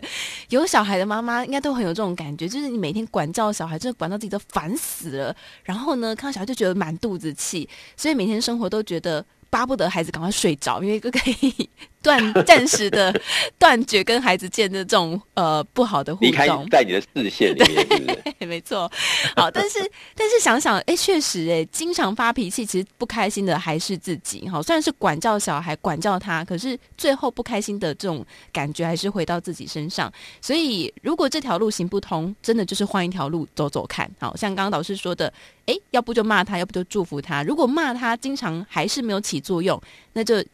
[0.50, 5.36] 有小孩的妈妈应该都很有这种感觉，就是你每天管教小孩，真的管到自己都烦死了。
[5.64, 9.24] 然后呢，看到小孩就觉得满肚子气，所以每天生活都觉得。
[9.48, 11.08] 巴不得孩子赶快睡着，因为可
[11.40, 11.70] 以。
[12.06, 13.12] 断 暂时的
[13.58, 18.06] 断绝跟孩子间的这种呃不好的互动，在你的视线里面是是？
[18.38, 18.88] 对， 没错。
[19.34, 19.80] 好，但是
[20.14, 24.48] 但是想想，哎，确实，哎，经常发脾气，其实不开心的还是自己。
[24.48, 30.12] 好，虽然是管教小孩，管教他，可是最后不开心的这种感觉还是回到自己身上。
[30.40, 34.08] 所以，如果这条路行不通，真的就是换一条路走走看。
[34.20, 35.32] 好，像刚刚导师说的，
[35.66, 37.42] 哎，要不就骂他，要不就祝福他。
[37.42, 39.80] 如果骂他，经常还是没有起作用，
[40.12, 40.44] 那就。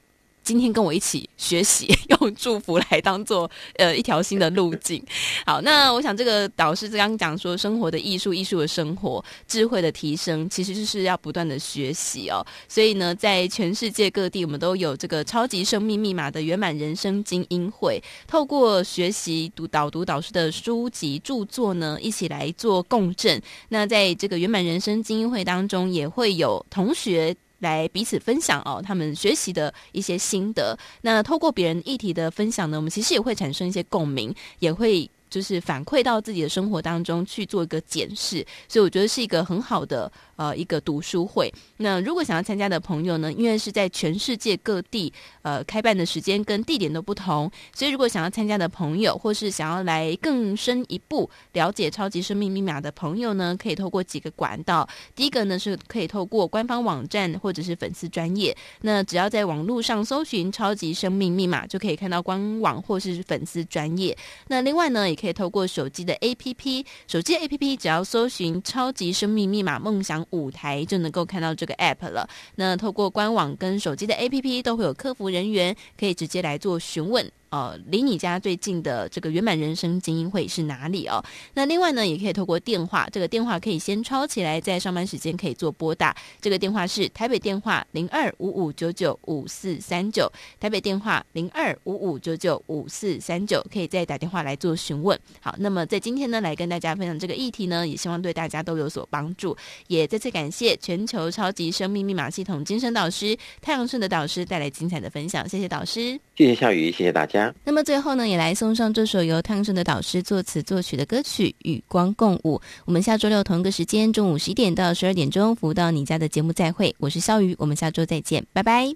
[0.42, 1.86] 今天跟我一起学习，
[2.20, 5.02] 用祝福来当做呃一条新的路径。
[5.46, 12.44] 好，那我想这个导师刚刚讲说，生活的艺术，艺术的生活，智慧的提升，其实就是要不断的学习哦。
[12.68, 23.40] 所以呢，在全世界各地，我们都有这个超级生命密码的圆满人生精英会，透过学习读导读导师的书籍著作呢，一起来做共振。
[23.68, 27.34] 那在这个圆满人生精英会当中，也会有同学。
[27.62, 30.78] 来彼此分享哦，他们学习的一些心得。
[31.00, 38.46] 那透过别人议题的分享呢，我们其实也会产生一些共鸣，也会就是反馈到自己的生活当中去做一个检视。
[38.68, 40.10] 所以我觉得是一个很好的。
[40.42, 41.52] 呃，一个读书会。
[41.76, 45.12] 那如果想要参加的朋友呢，因为是在全世界各地，
[45.42, 54.88] 呃，开办的时间跟地点都不同，所以如果想要参加的朋友，或是想要来更深一步了解超级生命密码的朋友呢，可以透过几个管道。
[55.14, 58.56] 第一个呢，是可以透过官方网站或者是粉丝专业。
[58.80, 64.16] 那只要在网络上搜寻“超级生命密码”，就可以看到官网或是粉丝专业。
[64.48, 70.26] 那另外呢，也可以透过手机的 APP，手机 APP 只要搜寻“超级生命密码梦想”。
[70.32, 72.28] 舞台就能够看到这个 app 了。
[72.56, 77.30] 那透过官网跟手机的 app 都会有客服人员可以直接来做询问。
[77.52, 81.22] 呃，离你家最近的这个圆满人生精英会是哪里哦？
[81.52, 86.16] 那另外呢，也可以透过电话，这个电话可以先抄起来，在上班时间可以做拨打。
[86.40, 95.18] 这个电话是台北电话零二五五九九五四三九，台北电话零二五五九九五四三九，可以再打电话来做询问。
[95.42, 99.54] 好，那么在今天呢，来跟大家分享这个议题呢，也希望对大家都有所帮助。
[99.88, 107.41] 也再次感谢全球超级生命密码系统精神导师太阳顺的导师带来精彩的分享，谢谢导师，谢谢夏雨，谢谢大家。
[107.64, 112.56] 那么最后呢，也来送上这首由汤盛的导师作词作曲的歌曲《与光共舞》。
[112.84, 116.94] 我们下周六同一个时间，中午十一点到十二点钟，服务到你家的节目再会。
[116.98, 118.92] 我是肖宇，我们下周再见，拜拜。